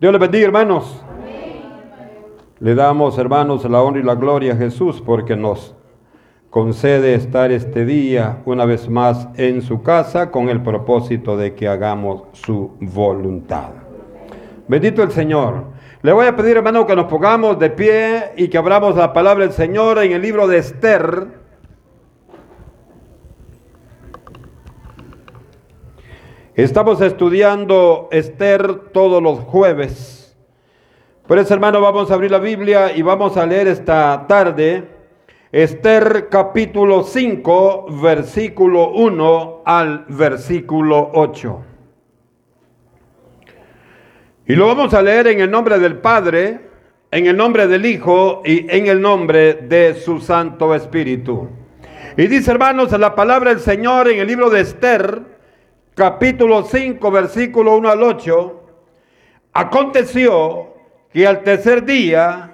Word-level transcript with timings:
Dios 0.00 0.12
le 0.12 0.18
bendiga, 0.18 0.46
hermanos. 0.46 1.04
Le 2.58 2.74
damos, 2.74 3.16
hermanos, 3.16 3.64
la 3.70 3.80
honra 3.80 4.00
y 4.00 4.02
la 4.02 4.16
gloria 4.16 4.54
a 4.54 4.56
Jesús 4.56 5.00
porque 5.00 5.36
nos 5.36 5.76
concede 6.50 7.14
estar 7.14 7.52
este 7.52 7.84
día 7.84 8.38
una 8.44 8.64
vez 8.64 8.88
más 8.88 9.28
en 9.36 9.62
su 9.62 9.82
casa 9.82 10.32
con 10.32 10.48
el 10.48 10.62
propósito 10.62 11.36
de 11.36 11.54
que 11.54 11.68
hagamos 11.68 12.24
su 12.32 12.72
voluntad. 12.80 13.70
Bendito 14.66 15.02
el 15.04 15.12
Señor. 15.12 15.66
Le 16.02 16.12
voy 16.12 16.26
a 16.26 16.34
pedir, 16.34 16.56
hermano, 16.56 16.86
que 16.86 16.96
nos 16.96 17.06
pongamos 17.06 17.58
de 17.60 17.70
pie 17.70 18.32
y 18.36 18.48
que 18.48 18.58
abramos 18.58 18.96
la 18.96 19.12
palabra 19.12 19.44
del 19.44 19.54
Señor 19.54 19.98
en 20.02 20.10
el 20.10 20.22
libro 20.22 20.48
de 20.48 20.58
Esther. 20.58 21.43
Estamos 26.56 27.00
estudiando 27.00 28.08
Esther 28.12 28.92
todos 28.92 29.20
los 29.20 29.40
jueves. 29.40 30.36
Por 31.26 31.40
eso, 31.40 31.52
hermano, 31.52 31.80
vamos 31.80 32.12
a 32.12 32.14
abrir 32.14 32.30
la 32.30 32.38
Biblia 32.38 32.96
y 32.96 33.02
vamos 33.02 33.36
a 33.36 33.44
leer 33.44 33.66
esta 33.66 34.24
tarde 34.28 34.84
Esther 35.50 36.28
capítulo 36.30 37.02
5, 37.02 37.86
versículo 38.00 38.90
1 38.90 39.62
al 39.66 40.04
versículo 40.06 41.10
8. 41.14 41.64
Y 44.46 44.54
lo 44.54 44.68
vamos 44.68 44.94
a 44.94 45.02
leer 45.02 45.26
en 45.26 45.40
el 45.40 45.50
nombre 45.50 45.80
del 45.80 45.98
Padre, 45.98 46.60
en 47.10 47.26
el 47.26 47.36
nombre 47.36 47.66
del 47.66 47.84
Hijo 47.84 48.42
y 48.44 48.64
en 48.70 48.86
el 48.86 49.00
nombre 49.00 49.54
de 49.54 49.94
su 49.94 50.20
Santo 50.20 50.72
Espíritu. 50.72 51.48
Y 52.16 52.28
dice, 52.28 52.52
hermanos, 52.52 52.92
la 52.92 53.16
palabra 53.16 53.50
del 53.50 53.58
Señor 53.58 54.06
en 54.08 54.20
el 54.20 54.28
libro 54.28 54.50
de 54.50 54.60
Esther, 54.60 55.33
capítulo 55.94 56.64
5, 56.64 57.10
versículo 57.10 57.76
1 57.76 57.88
al 57.88 58.02
8, 58.02 58.60
aconteció 59.52 60.74
que 61.12 61.26
al 61.26 61.42
tercer 61.42 61.84
día 61.84 62.50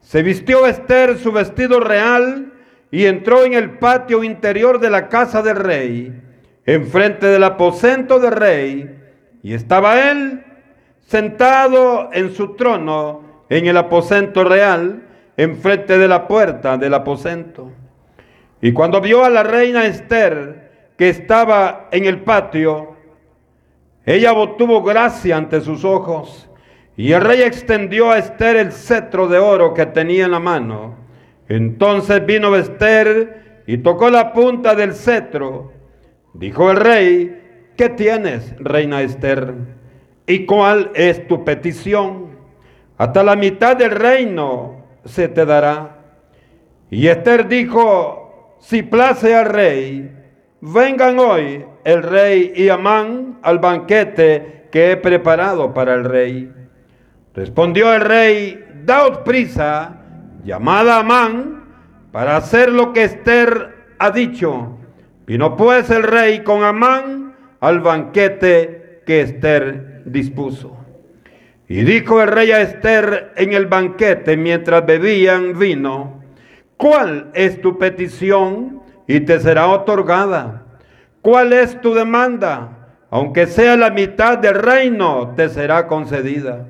se 0.00 0.22
vistió 0.22 0.66
Esther 0.66 1.18
su 1.18 1.30
vestido 1.30 1.80
real 1.80 2.52
y 2.90 3.04
entró 3.04 3.44
en 3.44 3.52
el 3.52 3.78
patio 3.78 4.24
interior 4.24 4.80
de 4.80 4.88
la 4.88 5.08
casa 5.08 5.42
del 5.42 5.56
rey, 5.56 6.22
enfrente 6.64 7.26
del 7.26 7.44
aposento 7.44 8.18
del 8.18 8.32
rey, 8.32 8.98
y 9.42 9.52
estaba 9.52 10.10
él 10.10 10.44
sentado 11.06 12.10
en 12.12 12.34
su 12.34 12.56
trono 12.56 13.44
en 13.50 13.66
el 13.66 13.76
aposento 13.76 14.44
real, 14.44 15.02
enfrente 15.36 15.98
de 15.98 16.08
la 16.08 16.26
puerta 16.26 16.78
del 16.78 16.94
aposento. 16.94 17.70
Y 18.60 18.72
cuando 18.72 19.00
vio 19.00 19.24
a 19.24 19.30
la 19.30 19.42
reina 19.42 19.86
Esther, 19.86 20.67
que 20.98 21.08
estaba 21.08 21.88
en 21.92 22.04
el 22.04 22.22
patio, 22.22 22.96
ella 24.04 24.32
obtuvo 24.32 24.82
gracia 24.82 25.36
ante 25.36 25.60
sus 25.60 25.84
ojos. 25.84 26.50
Y 26.96 27.12
el 27.12 27.20
rey 27.20 27.42
extendió 27.42 28.10
a 28.10 28.18
Esther 28.18 28.56
el 28.56 28.72
cetro 28.72 29.28
de 29.28 29.38
oro 29.38 29.72
que 29.72 29.86
tenía 29.86 30.24
en 30.24 30.32
la 30.32 30.40
mano. 30.40 30.96
Entonces 31.48 32.26
vino 32.26 32.54
Esther 32.56 33.62
y 33.66 33.78
tocó 33.78 34.10
la 34.10 34.32
punta 34.32 34.74
del 34.74 34.92
cetro. 34.92 35.72
Dijo 36.34 36.70
el 36.70 36.78
rey, 36.78 37.70
¿qué 37.76 37.90
tienes, 37.90 38.56
reina 38.58 39.00
Esther? 39.00 39.54
¿Y 40.26 40.46
cuál 40.46 40.90
es 40.94 41.28
tu 41.28 41.44
petición? 41.44 42.38
Hasta 42.96 43.22
la 43.22 43.36
mitad 43.36 43.76
del 43.76 43.92
reino 43.92 44.84
se 45.04 45.28
te 45.28 45.46
dará. 45.46 45.98
Y 46.90 47.06
Esther 47.06 47.46
dijo, 47.46 48.56
si 48.58 48.82
place 48.82 49.32
al 49.34 49.46
rey, 49.46 50.17
vengan 50.60 51.18
hoy 51.18 51.64
el 51.84 52.02
rey 52.02 52.52
y 52.54 52.68
Amán 52.68 53.38
al 53.42 53.58
banquete 53.58 54.68
que 54.70 54.92
he 54.92 54.96
preparado 54.96 55.72
para 55.72 55.94
el 55.94 56.04
rey. 56.04 56.52
Respondió 57.34 57.94
el 57.94 58.00
rey, 58.00 58.64
daos 58.84 59.18
prisa, 59.18 60.02
llamada 60.44 60.96
a 60.96 61.00
Amán, 61.00 61.64
para 62.12 62.36
hacer 62.36 62.72
lo 62.72 62.92
que 62.92 63.04
Esther 63.04 63.74
ha 63.98 64.10
dicho. 64.10 64.78
Vino 65.26 65.56
pues 65.56 65.90
el 65.90 66.02
rey 66.02 66.42
con 66.42 66.64
Amán 66.64 67.34
al 67.60 67.80
banquete 67.80 69.02
que 69.06 69.20
Esther 69.20 70.02
dispuso. 70.04 70.76
Y 71.68 71.82
dijo 71.82 72.22
el 72.22 72.28
rey 72.28 72.50
a 72.50 72.62
Esther 72.62 73.32
en 73.36 73.52
el 73.52 73.66
banquete 73.66 74.36
mientras 74.36 74.86
bebían 74.86 75.58
vino, 75.58 76.22
¿cuál 76.78 77.30
es 77.34 77.60
tu 77.60 77.78
petición? 77.78 78.82
Y 79.08 79.20
te 79.20 79.40
será 79.40 79.66
otorgada. 79.66 80.62
¿Cuál 81.22 81.52
es 81.54 81.80
tu 81.80 81.94
demanda? 81.94 82.90
Aunque 83.10 83.46
sea 83.46 83.76
la 83.76 83.90
mitad 83.90 84.38
del 84.38 84.54
reino, 84.54 85.32
te 85.34 85.48
será 85.48 85.88
concedida. 85.88 86.66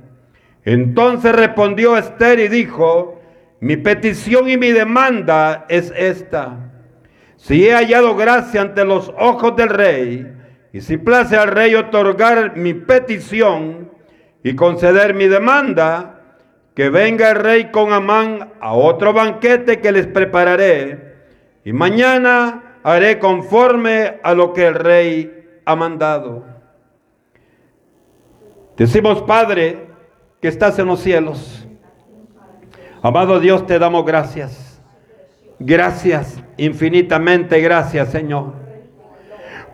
Entonces 0.65 1.35
respondió 1.35 1.99
Esther 1.99 2.39
y 2.39 2.49
dijo, 2.49 3.21
mi 3.61 3.77
petición 3.77 4.49
y 4.49 4.57
mi 4.57 4.71
demanda 4.71 5.67
es 5.69 5.93
esta. 5.97 6.71
Si 7.37 7.67
he 7.67 7.73
hallado 7.73 8.15
gracia 8.15 8.63
ante 8.63 8.85
los 8.85 9.13
ojos 9.19 9.57
del 9.57 9.69
rey, 9.69 10.33
y 10.73 10.81
si 10.81 10.97
place 10.97 11.37
al 11.37 11.49
rey 11.49 11.75
otorgar 11.75 12.57
mi 12.57 12.73
petición 12.73 13.91
y 14.45 14.55
conceder 14.55 15.13
mi 15.13 15.27
demanda, 15.27 16.21
que 16.77 16.89
venga 16.89 17.31
el 17.31 17.37
rey 17.37 17.71
con 17.73 17.93
Amán 17.93 18.53
a 18.61 18.75
otro 18.75 19.13
banquete 19.13 19.81
que 19.81 19.91
les 19.91 20.07
prepararé 20.07 21.08
y 21.69 21.73
mañana 21.75 22.79
haré 22.83 23.19
conforme 23.19 24.21
a 24.23 24.33
lo 24.33 24.55
que 24.55 24.69
el 24.69 24.75
rey 24.75 25.61
ha 25.67 25.77
mandado. 25.77 26.47
Decimos, 28.75 29.21
Padre, 29.21 29.89
que 30.41 30.49
estás 30.49 30.79
en 30.79 30.87
los 30.87 31.01
cielos. 31.01 31.69
Amado 33.03 33.39
Dios, 33.39 33.67
te 33.67 33.79
damos 33.79 34.07
gracias. 34.07 34.81
Gracias, 35.59 36.43
infinitamente 36.57 37.61
gracias, 37.61 38.13
Señor. 38.13 38.55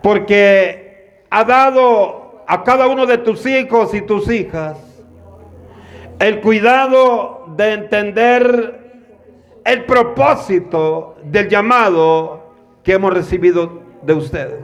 Porque 0.03 1.23
ha 1.29 1.45
dado 1.45 2.43
a 2.45 2.61
cada 2.65 2.87
uno 2.87 3.05
de 3.05 3.19
tus 3.19 3.45
hijos 3.45 3.93
y 3.93 4.01
tus 4.01 4.29
hijas 4.29 4.77
el 6.19 6.41
cuidado 6.41 7.45
de 7.55 7.71
entender 7.71 8.84
el 9.65 9.85
propósito 9.85 11.15
del 11.23 11.49
llamado 11.49 12.53
que 12.83 12.93
hemos 12.93 13.13
recibido 13.13 13.81
de 14.03 14.13
usted. 14.13 14.59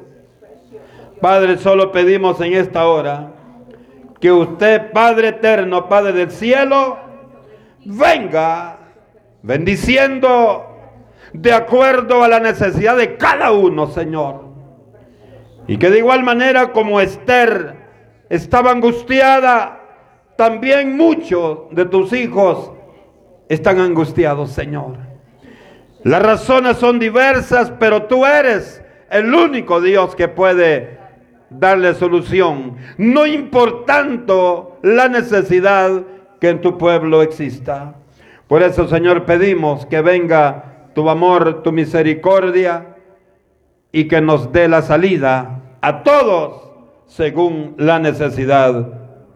Padre, 1.20 1.58
solo 1.58 1.92
pedimos 1.92 2.40
en 2.40 2.54
esta 2.54 2.88
hora 2.88 3.32
que 4.20 4.32
usted, 4.32 4.92
Padre 4.92 5.30
eterno, 5.30 5.90
Padre 5.90 6.14
del 6.14 6.32
cielo, 6.32 6.98
venga 7.84 8.78
bendiciendo 9.42 10.68
de 11.34 11.52
acuerdo 11.52 12.24
a 12.24 12.28
la 12.28 12.40
necesidad 12.40 12.96
de 12.96 13.18
cada 13.18 13.52
uno, 13.52 13.88
Señor. 13.88 14.46
Y 15.68 15.78
que 15.78 15.90
de 15.90 15.98
igual 15.98 16.22
manera 16.24 16.72
como 16.72 17.02
Esther 17.02 17.76
estaba 18.30 18.72
angustiada, 18.72 19.80
también 20.36 20.96
muchos 20.96 21.70
de 21.72 21.86
tus 21.86 22.14
hijos 22.14 22.72
están 23.54 23.80
angustiados, 23.80 24.52
Señor. 24.52 24.98
Las 26.04 26.22
razones 26.22 26.78
son 26.78 27.00
diversas, 27.00 27.72
pero 27.80 28.04
tú 28.04 28.26
eres 28.26 28.82
el 29.10 29.34
único 29.34 29.82
Dios 29.82 30.16
que 30.16 30.30
puede 30.30 30.98
darle 31.50 31.94
solución, 31.94 32.78
no 32.98 33.28
importando 33.28 34.78
la 34.84 35.10
necesidad 35.10 36.04
que 36.40 36.48
en 36.48 36.62
tu 36.62 36.78
pueblo 36.78 37.22
exista. 37.22 37.96
Por 38.48 38.64
eso, 38.64 38.88
Señor, 38.88 39.26
pedimos 39.26 39.86
que 39.86 40.02
venga 40.02 40.88
tu 40.96 41.10
amor, 41.10 41.62
tu 41.62 41.74
misericordia 41.74 42.96
y 43.92 44.08
que 44.08 44.22
nos 44.22 44.54
dé 44.54 44.70
la 44.70 44.82
salida 44.82 45.60
a 45.82 46.04
todos 46.04 46.70
según 47.06 47.76
la 47.78 48.00
necesidad 48.00 48.94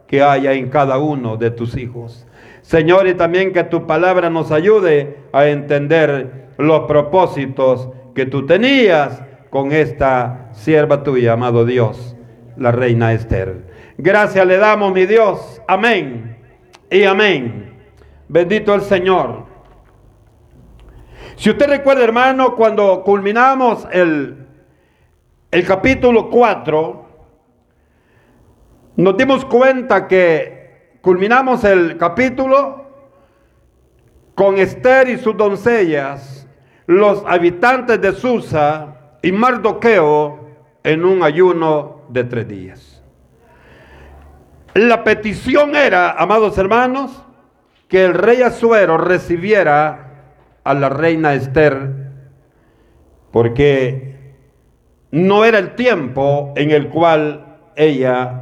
que 0.07 0.23
haya 0.23 0.53
en 0.53 0.69
cada 0.69 0.99
uno 0.99 1.35
de 1.35 1.51
tus 1.51 1.75
hijos. 1.75 2.25
Señor, 2.65 3.05
y 3.07 3.13
también 3.13 3.53
que 3.53 3.63
tu 3.63 3.85
palabra 3.85 4.31
nos 4.31 4.51
ayude 4.51 5.19
a 5.31 5.45
entender 5.45 6.47
los 6.57 6.85
propósitos 6.85 7.89
que 8.15 8.25
tú 8.25 8.47
tenías 8.47 9.21
con 9.51 9.71
esta 9.71 10.49
sierva 10.51 11.03
tuya, 11.03 11.33
amado 11.33 11.63
Dios, 11.63 12.15
la 12.57 12.71
reina 12.71 13.13
Esther. 13.13 13.67
Gracias 13.99 14.47
le 14.47 14.57
damos, 14.57 14.93
mi 14.93 15.05
Dios. 15.05 15.61
Amén 15.67 16.37
y 16.89 17.03
amén. 17.03 17.83
Bendito 18.29 18.73
el 18.73 18.81
Señor. 18.81 19.45
Si 21.35 21.51
usted 21.51 21.67
recuerda, 21.67 22.03
hermano, 22.03 22.55
cuando 22.55 23.03
culminamos 23.03 23.87
el, 23.91 24.47
el 25.51 25.65
capítulo 25.65 26.31
4, 26.31 27.05
nos 28.95 29.17
dimos 29.17 29.45
cuenta 29.45 30.07
que 30.07 30.54
Culminamos 31.05 31.63
el 31.63 31.97
capítulo 31.97 32.83
con 34.33 34.57
Esther 34.57 35.07
y 35.07 35.19
sus 35.19 35.37
doncellas, 35.37 36.47
los 36.87 37.23
habitantes 37.27 38.01
de 38.01 38.11
Susa 38.11 39.19
y 39.21 39.31
Mardoqueo 39.31 40.49
en 40.83 41.05
un 41.05 41.21
ayuno 41.21 42.01
de 42.09 42.23
tres 42.23 42.47
días. 42.47 43.03
La 44.73 45.03
petición 45.03 45.75
era, 45.75 46.09
amados 46.09 46.57
hermanos, 46.57 47.23
que 47.87 48.03
el 48.03 48.15
rey 48.15 48.41
Azuero 48.41 48.97
recibiera 48.97 50.31
a 50.63 50.73
la 50.73 50.89
reina 50.89 51.35
Esther, 51.35 52.09
porque 53.31 54.33
no 55.11 55.45
era 55.45 55.59
el 55.59 55.75
tiempo 55.75 56.51
en 56.55 56.71
el 56.71 56.89
cual 56.89 57.59
ella 57.75 58.41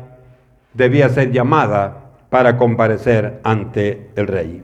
debía 0.74 1.10
ser 1.10 1.33
llamada 1.33 2.02
para 2.33 2.57
comparecer 2.57 3.41
ante 3.44 4.09
el 4.15 4.25
rey. 4.25 4.63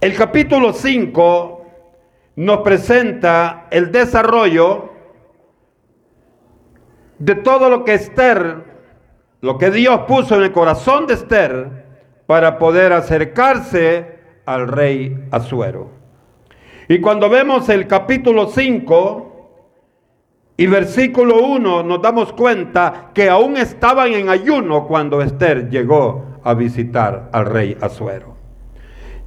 El 0.00 0.16
capítulo 0.16 0.72
5 0.72 1.66
nos 2.34 2.58
presenta 2.62 3.68
el 3.70 3.92
desarrollo 3.92 4.90
de 7.20 7.36
todo 7.36 7.70
lo 7.70 7.84
que 7.84 7.94
Esther, 7.94 8.64
lo 9.40 9.56
que 9.56 9.70
Dios 9.70 10.00
puso 10.08 10.34
en 10.34 10.42
el 10.42 10.50
corazón 10.50 11.06
de 11.06 11.14
Esther 11.14 11.84
para 12.26 12.58
poder 12.58 12.92
acercarse 12.92 14.18
al 14.46 14.66
rey 14.66 15.28
Azuero. 15.30 15.92
Y 16.88 17.00
cuando 17.00 17.30
vemos 17.30 17.68
el 17.68 17.86
capítulo 17.86 18.48
5 18.48 19.27
y 20.60 20.66
versículo 20.66 21.40
1 21.44 21.84
nos 21.84 22.02
damos 22.02 22.32
cuenta 22.32 23.10
que 23.14 23.30
aún 23.30 23.56
estaban 23.56 24.12
en 24.12 24.28
ayuno 24.28 24.88
cuando 24.88 25.22
Esther 25.22 25.70
llegó 25.70 26.40
a 26.42 26.52
visitar 26.54 27.30
al 27.32 27.46
rey 27.46 27.76
Azuero. 27.80 28.34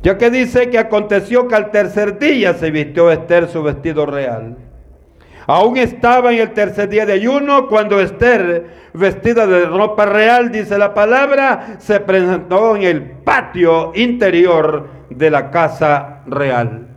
Ya 0.04 0.18
que 0.18 0.30
dice 0.30 0.70
que 0.70 0.78
aconteció 0.78 1.48
que 1.48 1.56
al 1.56 1.72
tercer 1.72 2.20
día 2.20 2.54
se 2.56 2.70
vistió 2.70 3.10
Esther 3.10 3.48
su 3.48 3.64
vestido 3.64 4.06
real. 4.06 4.58
Aún 5.48 5.78
estaba 5.78 6.34
en 6.34 6.40
el 6.40 6.52
tercer 6.52 6.90
día 6.90 7.06
de 7.06 7.14
ayuno 7.14 7.68
cuando 7.70 8.02
Esther, 8.02 8.90
vestida 8.94 9.48
de 9.48 9.66
ropa 9.68 10.06
real, 10.06 10.52
dice 10.52 10.78
la 10.78 10.94
palabra, 10.94 11.78
se 11.80 12.02
presentó 12.02 12.76
en 12.76 12.84
el 12.84 13.04
patio 13.04 13.94
interior 13.96 14.90
de 15.10 15.30
la 15.30 15.50
casa 15.50 16.24
real. 16.26 16.91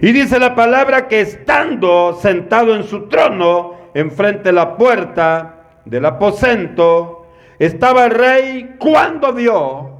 Y 0.00 0.12
dice 0.12 0.38
la 0.38 0.54
palabra 0.54 1.08
que 1.08 1.20
estando 1.20 2.18
sentado 2.20 2.74
en 2.74 2.84
su 2.84 3.08
trono, 3.08 3.74
enfrente 3.94 4.44
de 4.44 4.52
la 4.52 4.76
puerta 4.76 5.80
del 5.84 6.04
aposento, 6.04 7.26
estaba 7.58 8.04
el 8.04 8.10
rey 8.10 8.76
cuando 8.78 9.32
vio 9.32 9.96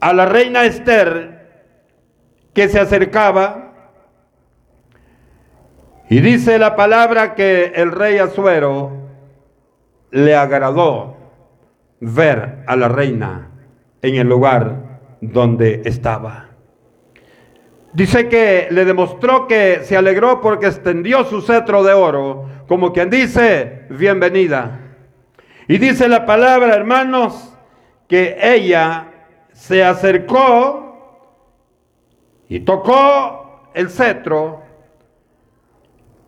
a 0.00 0.12
la 0.12 0.26
reina 0.26 0.64
Esther 0.64 1.32
que 2.52 2.68
se 2.68 2.80
acercaba 2.80 3.72
y 6.10 6.20
dice 6.20 6.58
la 6.58 6.76
palabra 6.76 7.34
que 7.34 7.72
el 7.74 7.92
rey 7.92 8.18
Azuero 8.18 8.92
le 10.10 10.36
agradó 10.36 11.16
ver 12.00 12.64
a 12.66 12.76
la 12.76 12.88
reina 12.88 13.48
en 14.02 14.16
el 14.16 14.28
lugar 14.28 15.00
donde 15.22 15.82
estaba. 15.86 16.51
Dice 17.92 18.28
que 18.28 18.68
le 18.70 18.86
demostró 18.86 19.46
que 19.46 19.80
se 19.84 19.96
alegró 19.96 20.40
porque 20.40 20.66
extendió 20.66 21.24
su 21.24 21.42
cetro 21.42 21.82
de 21.82 21.92
oro, 21.92 22.48
como 22.66 22.92
quien 22.92 23.10
dice, 23.10 23.82
bienvenida. 23.90 24.80
Y 25.68 25.76
dice 25.76 26.08
la 26.08 26.24
palabra, 26.24 26.74
hermanos, 26.74 27.54
que 28.08 28.38
ella 28.40 29.08
se 29.52 29.84
acercó 29.84 31.28
y 32.48 32.60
tocó 32.60 33.70
el 33.74 33.90
cetro, 33.90 34.62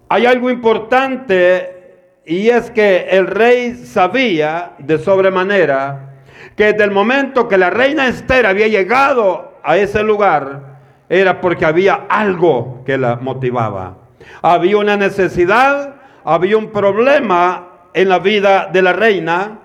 hay 0.08 0.26
algo 0.26 0.50
importante 0.50 2.20
y 2.26 2.48
es 2.48 2.70
que 2.70 3.08
el 3.10 3.26
rey 3.26 3.74
sabía 3.74 4.74
de 4.78 4.98
sobremanera 4.98 6.14
que 6.56 6.72
desde 6.72 6.84
el 6.84 6.90
momento 6.90 7.48
que 7.48 7.58
la 7.58 7.70
reina 7.70 8.06
Esther 8.06 8.46
había 8.46 8.68
llegado 8.68 9.58
a 9.62 9.76
ese 9.76 10.02
lugar, 10.02 10.73
era 11.20 11.40
porque 11.40 11.64
había 11.64 12.06
algo 12.08 12.82
que 12.84 12.98
la 12.98 13.16
motivaba. 13.16 13.98
Había 14.42 14.78
una 14.78 14.96
necesidad, 14.96 15.96
había 16.24 16.56
un 16.56 16.70
problema 16.72 17.88
en 17.92 18.08
la 18.08 18.18
vida 18.18 18.68
de 18.72 18.82
la 18.82 18.92
reina. 18.92 19.60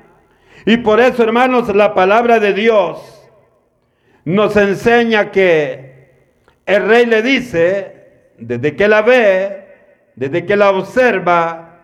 Y 0.66 0.78
por 0.78 1.00
eso, 1.00 1.24
hermanos, 1.24 1.74
la 1.76 1.94
palabra 1.94 2.40
de 2.40 2.54
Dios 2.54 3.28
nos 4.26 4.56
enseña 4.58 5.32
que 5.32 6.12
el 6.66 6.88
rey 6.88 7.06
le 7.08 7.24
dice, 7.24 8.32
desde 8.38 8.76
que 8.76 8.88
la 8.88 9.02
ve, 9.02 9.68
desde 10.16 10.46
que 10.46 10.56
la 10.56 10.70
observa, 10.70 11.80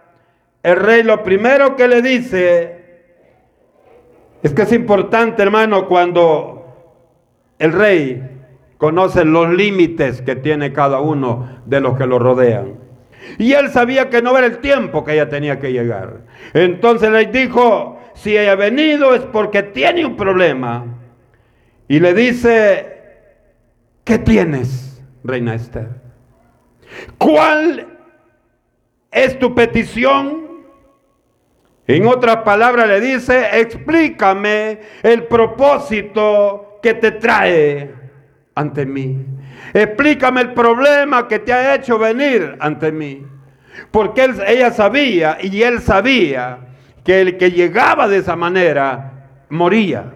el 0.61 0.75
rey 0.75 1.01
lo 1.01 1.23
primero 1.23 1.75
que 1.75 1.87
le 1.87 2.01
dice 2.01 2.85
es 4.43 4.53
que 4.53 4.61
es 4.61 4.73
importante, 4.73 5.41
hermano, 5.41 5.87
cuando 5.87 7.01
el 7.57 7.73
rey 7.73 8.35
conoce 8.77 9.25
los 9.25 9.49
límites 9.49 10.21
que 10.21 10.35
tiene 10.35 10.73
cada 10.73 10.99
uno 10.99 11.61
de 11.65 11.79
los 11.79 11.97
que 11.97 12.05
lo 12.05 12.19
rodean. 12.19 12.75
Y 13.37 13.53
él 13.53 13.69
sabía 13.69 14.09
que 14.09 14.21
no 14.21 14.37
era 14.37 14.47
el 14.47 14.59
tiempo 14.59 15.03
que 15.03 15.13
ella 15.13 15.29
tenía 15.29 15.59
que 15.59 15.71
llegar. 15.71 16.21
Entonces 16.53 17.09
le 17.09 17.25
dijo, 17.27 17.99
si 18.13 18.37
ella 18.37 18.53
ha 18.53 18.55
venido 18.55 19.15
es 19.15 19.21
porque 19.21 19.63
tiene 19.63 20.05
un 20.05 20.15
problema 20.15 20.85
y 21.87 21.99
le 21.99 22.13
dice, 22.13 22.97
¿qué 24.03 24.19
tienes, 24.19 25.01
reina 25.23 25.55
Esther? 25.55 25.89
¿Cuál 27.17 27.87
es 29.11 29.39
tu 29.39 29.53
petición? 29.55 30.45
En 31.87 32.07
otras 32.07 32.37
palabras 32.37 32.87
le 32.87 32.99
dice, 32.99 33.59
explícame 33.59 34.79
el 35.03 35.25
propósito 35.25 36.79
que 36.81 36.95
te 36.95 37.11
trae 37.11 38.04
ante 38.55 38.85
mí. 38.85 39.25
Explícame 39.73 40.41
el 40.41 40.53
problema 40.53 41.27
que 41.27 41.39
te 41.39 41.53
ha 41.53 41.75
hecho 41.75 41.99
venir 41.99 42.55
ante 42.59 42.91
mí. 42.91 43.25
Porque 43.91 44.33
ella 44.47 44.71
sabía 44.71 45.37
y 45.41 45.61
él 45.61 45.81
sabía 45.81 46.59
que 47.03 47.21
el 47.21 47.37
que 47.37 47.51
llegaba 47.51 48.07
de 48.07 48.17
esa 48.17 48.35
manera 48.35 49.29
moría. 49.49 50.13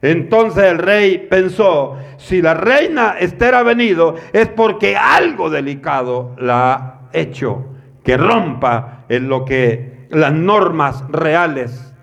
Entonces 0.00 0.64
el 0.64 0.78
rey 0.78 1.28
pensó, 1.30 1.96
si 2.16 2.42
la 2.42 2.54
reina 2.54 3.14
Esther 3.20 3.54
ha 3.54 3.62
venido 3.62 4.16
es 4.32 4.48
porque 4.48 4.96
algo 4.96 5.48
delicado 5.48 6.34
la 6.38 6.72
ha 6.72 7.00
hecho, 7.12 7.66
que 8.02 8.16
rompa 8.16 9.04
en 9.08 9.28
lo 9.28 9.44
que 9.44 10.08
las 10.10 10.32
normas 10.32 11.04
reales. 11.08 11.94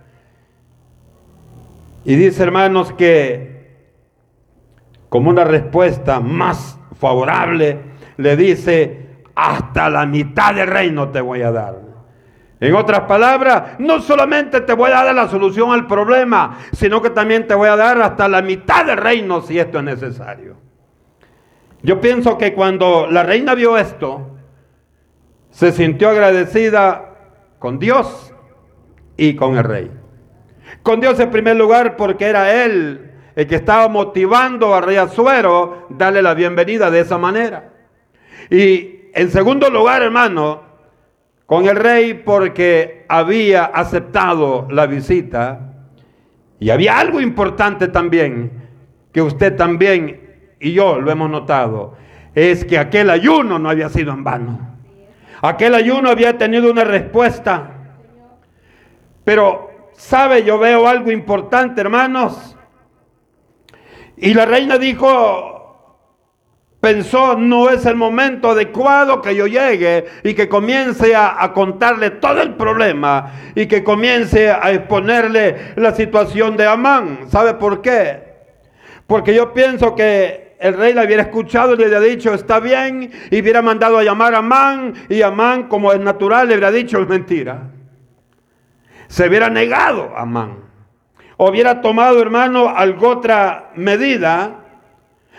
Y 2.05 2.15
dice 2.15 2.43
hermanos 2.43 2.93
que 2.93 3.48
como 5.09 5.29
una 5.29 5.43
respuesta 5.43 6.19
más 6.19 6.79
favorable 6.99 7.79
le 8.17 8.37
dice, 8.37 9.07
hasta 9.35 9.89
la 9.89 10.05
mitad 10.05 10.53
del 10.53 10.67
reino 10.67 11.09
te 11.09 11.21
voy 11.21 11.41
a 11.41 11.51
dar. 11.51 11.89
En 12.59 12.75
otras 12.75 13.01
palabras, 13.01 13.79
no 13.79 14.01
solamente 14.01 14.61
te 14.61 14.73
voy 14.73 14.91
a 14.91 15.03
dar 15.03 15.15
la 15.15 15.29
solución 15.29 15.71
al 15.71 15.87
problema, 15.87 16.57
sino 16.73 17.01
que 17.01 17.09
también 17.09 17.47
te 17.47 17.55
voy 17.55 17.69
a 17.69 17.77
dar 17.77 18.01
hasta 18.01 18.27
la 18.27 18.41
mitad 18.41 18.85
del 18.85 18.97
reino 18.97 19.41
si 19.41 19.57
esto 19.57 19.79
es 19.79 19.85
necesario. 19.85 20.57
Yo 21.81 22.01
pienso 22.01 22.37
que 22.37 22.53
cuando 22.53 23.07
la 23.09 23.23
reina 23.23 23.55
vio 23.55 23.77
esto, 23.77 24.35
se 25.49 25.71
sintió 25.71 26.09
agradecida 26.09 27.15
con 27.59 27.79
Dios 27.79 28.33
y 29.15 29.35
con 29.35 29.57
el 29.57 29.63
rey. 29.63 29.91
Con 30.83 30.99
Dios 30.99 31.17
en 31.21 31.31
primer 31.31 31.55
lugar 31.55 31.95
porque 31.95 32.25
era 32.25 32.63
él 32.65 33.08
el 33.39 33.47
que 33.47 33.55
estaba 33.55 33.87
motivando 33.87 34.75
al 34.75 34.83
rey 34.83 34.97
Azuero 34.97 35.87
darle 35.87 36.21
la 36.21 36.33
bienvenida 36.33 36.91
de 36.91 36.99
esa 36.99 37.17
manera. 37.17 37.71
Y 38.49 39.03
en 39.13 39.31
segundo 39.31 39.69
lugar, 39.69 40.01
hermano, 40.01 40.61
con 41.45 41.65
el 41.65 41.77
rey 41.77 42.15
porque 42.15 43.05
había 43.07 43.63
aceptado 43.63 44.67
la 44.69 44.87
visita. 44.87 45.71
Y 46.59 46.69
había 46.69 46.99
algo 46.99 47.21
importante 47.21 47.87
también, 47.87 48.51
que 49.13 49.21
usted 49.21 49.55
también 49.55 50.57
y 50.59 50.73
yo 50.73 50.99
lo 50.99 51.09
hemos 51.09 51.29
notado, 51.29 51.95
es 52.35 52.65
que 52.65 52.77
aquel 52.77 53.09
ayuno 53.09 53.57
no 53.57 53.69
había 53.69 53.87
sido 53.87 54.11
en 54.11 54.25
vano. 54.25 54.75
Aquel 55.41 55.75
ayuno 55.75 56.09
había 56.09 56.37
tenido 56.37 56.69
una 56.69 56.83
respuesta. 56.83 57.71
Pero, 59.23 59.69
¿sabe? 59.93 60.43
Yo 60.43 60.59
veo 60.59 60.89
algo 60.89 61.09
importante, 61.09 61.79
hermanos. 61.79 62.57
Y 64.21 64.33
la 64.33 64.45
reina 64.45 64.77
dijo, 64.77 65.59
pensó 66.81 67.37
no 67.37 67.69
es 67.69 67.85
el 67.85 67.95
momento 67.95 68.51
adecuado 68.51 69.21
que 69.21 69.35
yo 69.35 69.47
llegue 69.47 70.05
y 70.23 70.33
que 70.33 70.49
comience 70.49 71.15
a, 71.15 71.51
contarle 71.53 72.11
todo 72.11 72.41
el 72.41 72.55
problema 72.55 73.31
y 73.55 73.65
que 73.65 73.83
comience 73.83 74.51
a 74.51 74.71
exponerle 74.71 75.73
la 75.77 75.93
situación 75.93 76.57
de 76.57 76.65
Amán. 76.65 77.29
¿Sabe 77.29 77.53
por 77.53 77.81
qué? 77.81 78.29
Porque 79.07 79.33
yo 79.33 79.53
pienso 79.53 79.95
que 79.95 80.55
el 80.59 80.73
rey 80.73 80.93
le 80.93 81.05
hubiera 81.05 81.23
escuchado 81.23 81.73
y 81.73 81.77
le 81.77 81.85
hubiera 81.85 82.01
dicho 82.01 82.33
está 82.33 82.59
bien 82.59 83.09
y 83.31 83.41
hubiera 83.41 83.61
mandado 83.61 83.97
a 83.97 84.03
llamar 84.03 84.35
a 84.35 84.39
Amán 84.39 84.93
y 85.07 85.21
Amán 85.21 85.69
como 85.69 85.93
es 85.93 85.99
natural 86.01 86.49
le 86.49 86.55
hubiera 86.55 86.71
dicho 86.71 86.99
es 86.99 87.07
mentira. 87.07 87.69
se 89.07 89.27
hubiera 89.27 89.49
negado 89.49 90.11
a 90.15 90.23
Amán. 90.23 90.68
Hubiera 91.41 91.79
tomado, 91.79 92.21
hermano, 92.21 92.67
algo 92.67 93.11
otra 93.11 93.71
medida, 93.75 94.55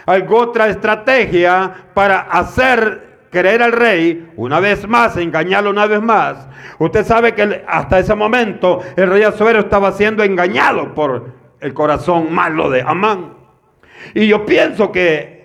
algo 0.07 0.39
otra 0.39 0.69
estrategia 0.69 1.89
para 1.93 2.21
hacer 2.21 3.27
creer 3.31 3.63
al 3.63 3.73
rey 3.73 4.31
una 4.37 4.61
vez 4.61 4.89
más, 4.89 5.19
engañarlo 5.19 5.69
una 5.69 5.85
vez 5.85 6.01
más. 6.01 6.49
Usted 6.79 7.05
sabe 7.05 7.35
que 7.35 7.65
hasta 7.69 7.99
ese 7.99 8.15
momento 8.15 8.81
el 8.97 9.11
rey 9.11 9.25
Azuero 9.25 9.59
estaba 9.59 9.93
siendo 9.93 10.25
engañado 10.25 10.95
por 10.95 11.35
el 11.61 11.75
corazón 11.75 12.33
malo 12.33 12.71
de 12.71 12.81
Amán. 12.81 13.35
Y 14.15 14.27
yo 14.27 14.47
pienso 14.47 14.91
que 14.91 15.40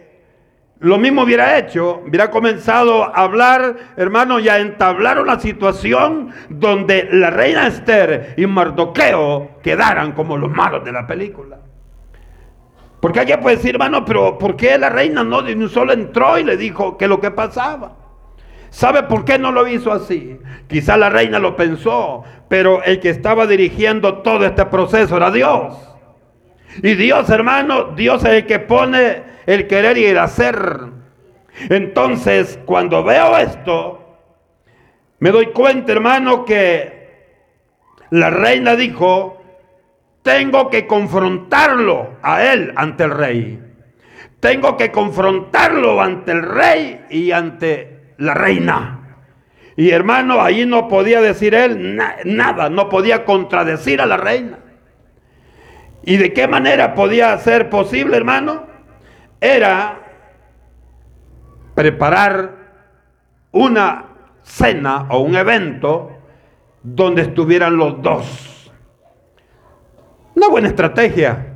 lo 0.79 0.98
mismo 0.98 1.24
hubiera 1.24 1.58
hecho, 1.58 2.03
hubiera 2.05 2.29
comenzado 2.29 3.03
a 3.03 3.22
hablar, 3.22 3.75
hermano, 3.96 4.39
y 4.39 4.50
a 4.50 4.60
entablar 4.60 5.20
una 5.22 5.39
situación 5.39 6.32
donde 6.50 7.08
la 7.12 7.29
reina 7.29 7.67
Esther 7.67 8.34
y 8.38 8.46
Mardoqueo 8.46 9.60
quedaran 9.63 10.12
como 10.12 10.38
los 10.38 10.51
malos 10.51 10.84
de 10.84 10.91
la 10.91 11.08
película. 11.08 11.60
Porque 13.00 13.20
alguien 13.20 13.39
puede 13.39 13.55
decir, 13.55 13.75
hermano, 13.75 14.03
pero 14.03 14.38
¿por 14.38 14.58
qué 14.58 14.77
la 14.77 14.89
reina 14.89 15.24
no 15.24 15.44
solo 15.70 15.94
entró 15.94 16.38
y 16.38 16.44
le 16.44 16.58
dijo 16.58 16.98
que 16.98 17.08
lo 17.08 17.22
que 17.22 17.32
pasaba? 17.32 17.94
¿Sabe 18.70 19.03
por 19.03 19.24
qué 19.24 19.39
no 19.39 19.53
lo 19.53 19.67
hizo 19.67 19.94
así? 19.94 20.38
Quizá 20.67 20.98
la 20.98 21.10
reina 21.10 21.39
lo 21.39 21.55
pensó, 21.55 22.24
pero 22.50 22.84
el 22.84 23.00
que 23.00 23.10
estaba 23.10 23.48
dirigiendo 23.48 24.15
todo 24.15 24.46
este 24.46 24.65
proceso 24.65 25.15
era 25.15 25.32
Dios. 25.32 25.77
Y 26.84 26.96
Dios, 26.96 27.29
hermano, 27.29 27.94
Dios 27.96 28.25
es 28.25 28.32
el 28.32 28.46
que 28.46 28.60
pone 28.60 29.35
el 29.45 29.67
querer 29.67 29.97
y 29.97 30.05
el 30.05 30.17
hacer. 30.17 30.79
Entonces, 31.69 32.59
cuando 32.65 33.03
veo 33.03 33.37
esto, 33.37 34.17
me 35.19 35.31
doy 35.31 35.47
cuenta, 35.47 35.91
hermano, 35.91 36.45
que 36.45 36.95
la 38.09 38.29
reina 38.29 38.75
dijo, 38.75 39.41
tengo 40.21 40.69
que 40.69 40.87
confrontarlo 40.87 42.17
a 42.21 42.43
él 42.43 42.73
ante 42.75 43.03
el 43.03 43.11
rey. 43.11 43.61
Tengo 44.39 44.77
que 44.77 44.91
confrontarlo 44.91 46.01
ante 46.01 46.31
el 46.31 46.43
rey 46.43 47.05
y 47.09 47.31
ante 47.31 48.13
la 48.17 48.33
reina. 48.33 49.17
Y 49.77 49.89
hermano, 49.89 50.41
ahí 50.41 50.65
no 50.65 50.87
podía 50.87 51.21
decir 51.21 51.53
él 51.53 51.99
nada, 52.23 52.69
no 52.69 52.89
podía 52.89 53.25
contradecir 53.25 54.01
a 54.01 54.05
la 54.05 54.17
reina. 54.17 54.59
¿Y 56.03 56.17
de 56.17 56.33
qué 56.33 56.47
manera 56.47 56.93
podía 56.93 57.37
ser 57.39 57.69
posible, 57.69 58.15
hermano? 58.15 58.75
Era 59.45 59.99
preparar 61.73 62.55
una 63.51 64.05
cena 64.43 65.07
o 65.09 65.19
un 65.19 65.35
evento 65.35 66.11
donde 66.81 67.23
estuvieran 67.23 67.77
los 67.77 68.01
dos 68.01 68.55
una 70.35 70.49
buena 70.49 70.67
estrategia. 70.67 71.53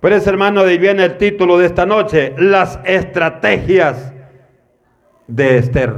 Por 0.00 0.12
eso, 0.12 0.30
hermano, 0.30 0.64
de 0.64 0.72
ahí 0.72 0.78
viene 0.78 1.04
el 1.04 1.16
título 1.16 1.58
de 1.58 1.66
esta 1.66 1.86
noche, 1.86 2.34
las 2.36 2.78
estrategias 2.84 4.12
de 5.26 5.58
Esther. 5.58 5.94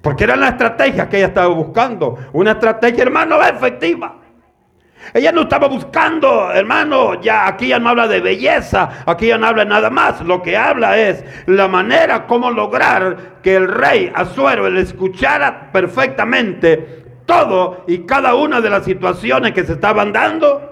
Porque 0.00 0.24
eran 0.24 0.40
las 0.40 0.52
estrategias 0.52 1.08
que 1.08 1.18
ella 1.18 1.26
estaba 1.26 1.48
buscando. 1.48 2.16
Una 2.32 2.52
estrategia, 2.52 3.02
hermano, 3.02 3.40
efectiva. 3.42 4.19
Ella 5.12 5.32
no 5.32 5.42
estaba 5.42 5.66
buscando, 5.66 6.52
hermano, 6.52 7.20
ya 7.20 7.48
aquí 7.48 7.68
ya 7.68 7.78
no 7.78 7.90
habla 7.90 8.06
de 8.06 8.20
belleza, 8.20 9.02
aquí 9.06 9.26
ya 9.26 9.38
no 9.38 9.46
habla 9.46 9.64
nada 9.64 9.90
más. 9.90 10.20
Lo 10.20 10.42
que 10.42 10.56
habla 10.56 10.96
es 10.98 11.24
la 11.46 11.68
manera 11.68 12.26
como 12.26 12.50
lograr 12.50 13.40
que 13.42 13.56
el 13.56 13.68
rey 13.68 14.12
Azuero 14.14 14.68
le 14.70 14.82
escuchara 14.82 15.72
perfectamente 15.72 17.04
todo 17.26 17.84
y 17.86 18.00
cada 18.00 18.34
una 18.34 18.60
de 18.60 18.70
las 18.70 18.84
situaciones 18.84 19.52
que 19.52 19.64
se 19.64 19.72
estaban 19.72 20.12
dando 20.12 20.70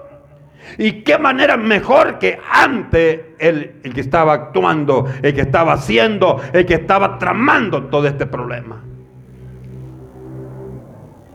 y 0.77 1.03
qué 1.03 1.17
manera 1.17 1.57
mejor 1.57 2.19
que 2.19 2.39
ante 2.51 3.35
el, 3.39 3.81
el, 3.83 3.93
que 3.93 4.01
estaba 4.01 4.33
actuando, 4.33 5.05
el 5.21 5.33
que 5.33 5.41
estaba 5.41 5.73
haciendo, 5.73 6.39
el 6.53 6.65
que 6.65 6.75
estaba 6.75 7.17
tramando 7.17 7.85
todo 7.85 8.07
este 8.07 8.25
problema. 8.25 8.83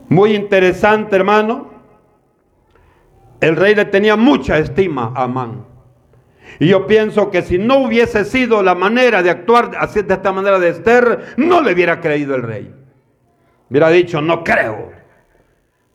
Muy 0.09 0.35
interesante, 0.35 1.15
hermano. 1.15 1.74
El 3.45 3.57
rey 3.57 3.75
le 3.75 3.85
tenía 3.85 4.15
mucha 4.15 4.57
estima 4.57 5.13
a 5.15 5.25
Amán. 5.25 5.67
Y 6.57 6.69
yo 6.69 6.87
pienso 6.87 7.29
que 7.29 7.43
si 7.43 7.59
no 7.59 7.77
hubiese 7.77 8.25
sido 8.25 8.63
la 8.63 8.73
manera 8.73 9.21
de 9.21 9.29
actuar 9.29 9.69
así 9.77 10.01
de 10.01 10.15
esta 10.15 10.31
manera 10.31 10.57
de 10.57 10.69
Esther, 10.69 11.35
no 11.37 11.61
le 11.61 11.73
hubiera 11.73 12.01
creído 12.01 12.33
el 12.33 12.41
rey. 12.41 12.73
Hubiera 13.69 13.89
dicho, 13.89 14.19
no 14.19 14.43
creo. 14.43 14.91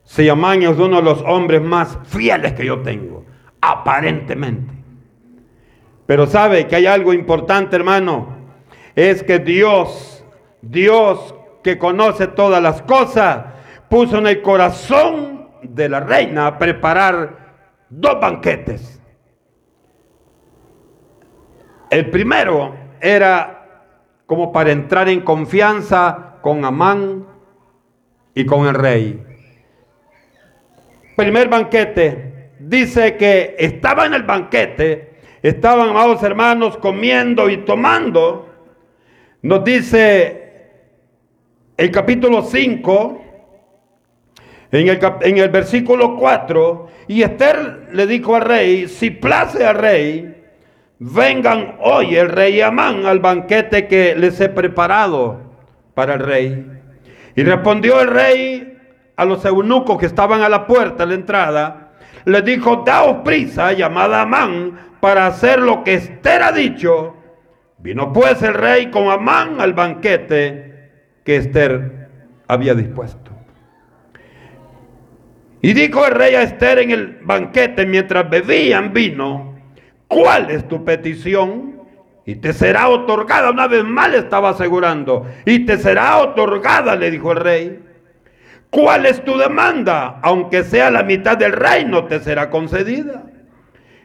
Si 0.05 0.29
Amán 0.29 0.63
es 0.63 0.79
uno 0.79 0.99
de 0.99 1.03
los 1.03 1.23
hombres 1.23 1.61
más 1.61 1.99
fieles 2.05 2.53
que 2.53 2.67
yo 2.67 2.83
tengo 2.83 3.27
aparentemente. 3.61 4.73
Pero 6.07 6.29
sabe 6.29 6.69
que 6.69 6.77
hay 6.77 6.87
algo 6.87 7.13
importante, 7.13 7.75
hermano. 7.75 8.29
Es 8.95 9.25
que 9.25 9.41
Dios, 9.41 10.25
Dios 10.63 11.35
que 11.65 11.79
conoce 11.79 12.29
todas 12.29 12.63
las 12.63 12.81
cosas, 12.83 13.47
puso 13.89 14.19
en 14.19 14.29
el 14.29 14.41
corazón 14.41 15.49
de 15.63 15.89
la 15.89 15.99
reina 15.99 16.47
a 16.47 16.59
preparar 16.59 17.40
dos 17.91 18.21
banquetes. 18.21 19.01
El 21.91 22.09
primero 22.11 22.75
era 23.01 23.57
como 24.27 24.53
para 24.53 24.71
entrar 24.71 25.09
en 25.09 25.23
confianza 25.23 26.37
con 26.41 26.65
Amán 26.65 27.27
y 28.33 28.47
con 28.47 28.67
el 28.67 28.75
rey. 28.75 29.23
Primer 31.17 31.49
banquete, 31.49 32.53
dice 32.61 33.17
que 33.17 33.57
estaba 33.59 34.07
en 34.07 34.15
el 34.15 34.23
banquete, 34.23 35.19
estaban, 35.43 35.91
amados 35.91 36.23
hermanos, 36.23 36.79
comiendo 36.79 37.51
y 37.51 37.59
tomando. 37.59 38.49
Nos 39.43 39.65
dice 39.65 40.41
el 41.77 41.91
capítulo 41.91 42.43
5, 42.43 43.25
en 44.73 45.39
el, 45.39 45.49
versículo 45.49 46.17
4, 46.17 46.89
y 47.09 47.23
Esther 47.23 47.89
le 47.93 48.07
dijo 48.07 48.37
al 48.37 48.43
rey, 48.43 48.87
si 48.87 49.11
place 49.11 49.65
al 49.67 49.77
rey, 49.77 50.45
vengan 51.01 51.77
hoy 51.81 52.15
el 52.17 52.29
rey 52.29 52.61
Amán 52.61 53.07
al 53.07 53.19
banquete 53.19 53.89
que 53.89 54.15
les 54.15 54.41
he 54.41 54.49
preparado 54.49 55.41
para 55.95 56.15
el 56.15 56.21
rey. 56.21 56.67
Y 57.35 57.43
respondió 57.43 58.01
el 58.01 58.09
rey 58.09 58.79
a 59.17 59.25
los 59.25 59.45
eunucos 59.45 59.99
que 59.99 60.07
estaban 60.07 60.43
a 60.43 60.49
la 60.49 60.67
puerta, 60.67 61.03
a 61.03 61.07
la 61.07 61.15
entrada, 61.15 61.93
le 62.25 62.43
dijo, 62.43 62.83
daos 62.87 63.19
prisa, 63.25 63.73
llamada 63.73 64.23
Amán, 64.23 64.79
para 65.01 65.27
hacer 65.27 65.59
lo 65.59 65.83
que 65.83 65.95
Esther 65.95 66.43
ha 66.43 66.53
dicho. 66.53 67.17
Vino 67.79 68.13
pues 68.13 68.43
el 68.43 68.55
rey 68.55 68.91
con 68.91 69.11
Amán 69.11 69.61
al 69.61 69.73
banquete 69.73 70.91
que 71.25 71.37
Esther 71.37 72.09
había 72.47 72.75
dispuesto. 72.75 73.30
Y 75.63 75.75
dijo 75.75 76.07
el 76.07 76.15
rey 76.15 76.35
a 76.35 76.43
Esther 76.43 76.79
en 76.79 76.91
el 76.91 77.19
banquete 77.23 77.85
mientras 77.85 78.29
bebían 78.31 78.93
vino, 78.93 79.59
¿cuál 80.09 80.51
es 80.51 80.67
tu 80.67 80.85
petición? 80.85 81.83
Y 82.25 82.37
te 82.37 82.53
será 82.53 82.89
otorgada, 82.89 83.51
una 83.51 83.67
vez 83.67 83.85
más 83.85 84.11
le 84.11 84.19
estaba 84.19 84.51
asegurando, 84.51 85.27
y 85.45 85.67
te 85.67 85.77
será 85.79 86.19
otorgada, 86.19 86.97
le 86.97 87.11
dijo 87.11 87.33
el 87.33 87.39
rey. 87.39 87.81
¿Cuál 88.71 89.05
es 89.07 89.25
tu 89.25 89.37
demanda? 89.37 90.21
Aunque 90.23 90.63
sea 90.63 90.91
la 90.91 91.03
mitad 91.03 91.37
del 91.37 91.53
reino, 91.53 92.05
te 92.05 92.21
será 92.21 92.49
concedida. 92.51 93.25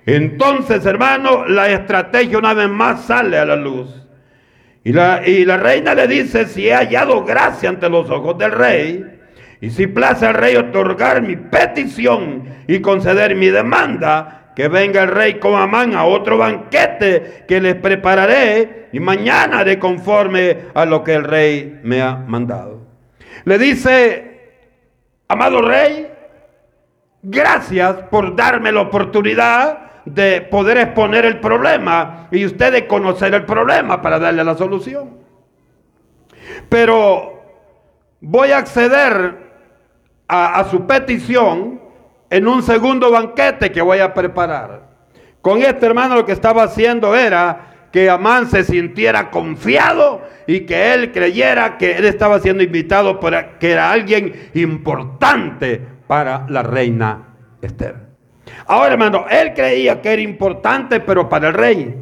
Entonces, 0.08 0.86
hermano, 0.86 1.46
la 1.46 1.70
estrategia 1.70 2.38
una 2.38 2.54
vez 2.54 2.70
más 2.70 3.06
sale 3.06 3.38
a 3.38 3.46
la 3.46 3.56
luz. 3.56 3.90
Y 4.84 4.92
la, 4.92 5.28
y 5.28 5.46
la 5.46 5.58
reina 5.58 5.94
le 5.96 6.08
dice, 6.08 6.46
si 6.46 6.68
he 6.68 6.74
hallado 6.74 7.24
gracia 7.24 7.70
ante 7.70 7.90
los 7.90 8.10
ojos 8.10 8.38
del 8.38 8.52
rey, 8.52 9.15
y 9.66 9.72
si 9.72 9.88
place 9.88 10.28
al 10.28 10.36
rey 10.36 10.56
otorgar 10.58 11.24
mi 11.24 11.38
petición 11.38 12.44
y 12.68 12.82
conceder 12.82 13.34
mi 13.34 13.48
demanda, 13.48 14.52
que 14.56 14.68
venga 14.68 15.02
el 15.02 15.10
rey 15.10 15.40
con 15.40 15.56
Amán 15.56 15.96
a 15.96 16.06
otro 16.06 16.38
banquete 16.38 17.46
que 17.48 17.60
les 17.60 17.74
prepararé, 17.74 18.90
y 18.94 19.00
mañana 19.00 19.58
haré 19.58 19.80
conforme 19.80 20.66
a 20.76 20.86
lo 20.86 21.04
que 21.04 21.16
el 21.16 21.24
rey 21.24 21.80
me 21.82 22.00
ha 22.00 22.16
mandado. 22.16 22.86
Le 23.44 23.58
dice 23.58 24.52
Amado 25.30 25.64
Rey, 25.64 26.12
gracias 27.24 27.96
por 28.12 28.36
darme 28.36 28.72
la 28.72 28.82
oportunidad 28.82 30.04
de 30.06 30.42
poder 30.42 30.78
exponer 30.78 31.26
el 31.26 31.40
problema 31.40 32.28
y 32.30 32.46
usted 32.46 32.86
conocer 32.86 33.34
el 33.34 33.46
problema 33.46 34.00
para 34.00 34.20
darle 34.20 34.44
la 34.44 34.54
solución. 34.54 35.18
Pero 36.70 37.42
voy 38.22 38.52
a 38.52 38.60
acceder 38.60 39.45
a, 40.28 40.66
su 40.70 40.86
petición 40.86 41.82
en 42.30 42.48
un 42.48 42.64
segundo 42.64 43.12
banquete 43.12 43.72
que 43.72 43.82
voy 43.82 44.00
a 44.00 44.14
preparar. 44.14 44.82
Con 45.42 45.62
este 45.62 45.86
hermano 45.86 46.16
lo 46.16 46.26
que 46.26 46.32
estaba 46.32 46.64
haciendo 46.64 47.16
era 47.16 47.90
que 47.92 48.10
Amán 48.10 48.50
se 48.50 48.64
sintiera 48.64 49.30
confiado 49.30 50.22
y 50.48 50.62
que 50.62 50.94
él 50.94 51.12
creyera 51.12 51.78
que 51.78 51.96
él 51.96 52.06
estaba 52.06 52.40
siendo 52.40 52.64
invitado 52.64 53.20
por 53.20 53.58
que 53.60 53.72
era 53.72 53.92
alguien 53.92 54.50
importante 54.54 55.82
para 56.08 56.46
la 56.50 56.64
reina 56.64 57.36
Esther. 57.62 57.96
Ahora, 58.68 58.94
hermano, 58.94 59.26
él 59.30 59.54
creía 59.54 60.02
que 60.02 60.14
era 60.14 60.22
importante, 60.22 61.00
pero 61.00 61.30
para 61.30 61.50
el 61.50 61.54
rey. 61.54 61.96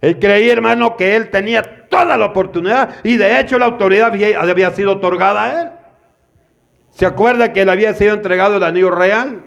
Él 0.00 0.18
creía, 0.18 0.52
hermano, 0.52 0.96
que 0.96 1.16
él 1.16 1.30
tenía 1.30 1.88
toda 1.88 2.16
la 2.16 2.26
oportunidad 2.26 2.96
y 3.02 3.16
de 3.16 3.40
hecho 3.40 3.58
la 3.58 3.66
autoridad 3.66 4.12
había 4.38 4.70
sido 4.70 4.92
otorgada 4.92 5.44
a 5.44 5.62
él. 5.62 5.68
¿Se 6.96 7.04
acuerda 7.04 7.52
que 7.52 7.66
le 7.66 7.72
había 7.72 7.92
sido 7.92 8.14
entregado 8.14 8.56
el 8.56 8.62
anillo 8.62 8.90
real? 8.90 9.44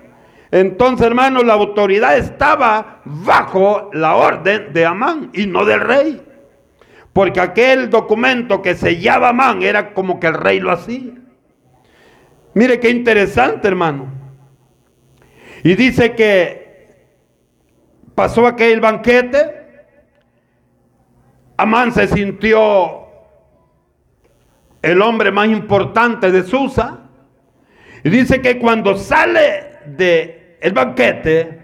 Entonces, 0.52 1.08
hermano, 1.08 1.42
la 1.42 1.54
autoridad 1.54 2.16
estaba 2.16 3.02
bajo 3.06 3.90
la 3.92 4.18
orden 4.18 4.72
de 4.72 4.86
Amán 4.86 5.32
y 5.34 5.48
no 5.48 5.66
del 5.66 5.80
rey. 5.80 6.22
Porque 7.12 7.40
aquel 7.42 7.90
documento 7.90 8.62
que 8.62 8.76
sellaba 8.76 9.30
Amán 9.30 9.64
era 9.64 9.96
como 9.96 10.20
que 10.20 10.28
el 10.28 10.36
rey 10.36 10.60
lo 10.60 10.72
hacía. 10.72 11.12
Mire 12.54 12.80
qué 12.80 12.92
interesante, 12.92 13.68
hermano. 13.68 14.06
Y 15.64 15.74
dice 15.74 16.14
que 16.14 16.88
pasó 18.14 18.46
aquel 18.46 18.80
banquete. 18.80 19.88
Amán 21.58 21.94
se 21.94 22.06
sintió 22.10 23.08
el 24.84 25.02
hombre 25.02 25.32
más 25.32 25.48
importante 25.48 26.32
de 26.32 26.44
Susa. 26.44 27.09
Y 28.04 28.10
dice 28.10 28.42
que 28.42 28.60
cuando 28.60 28.96
sale 28.96 29.80
de 29.86 30.58
el 30.62 30.74
banquete, 30.74 31.60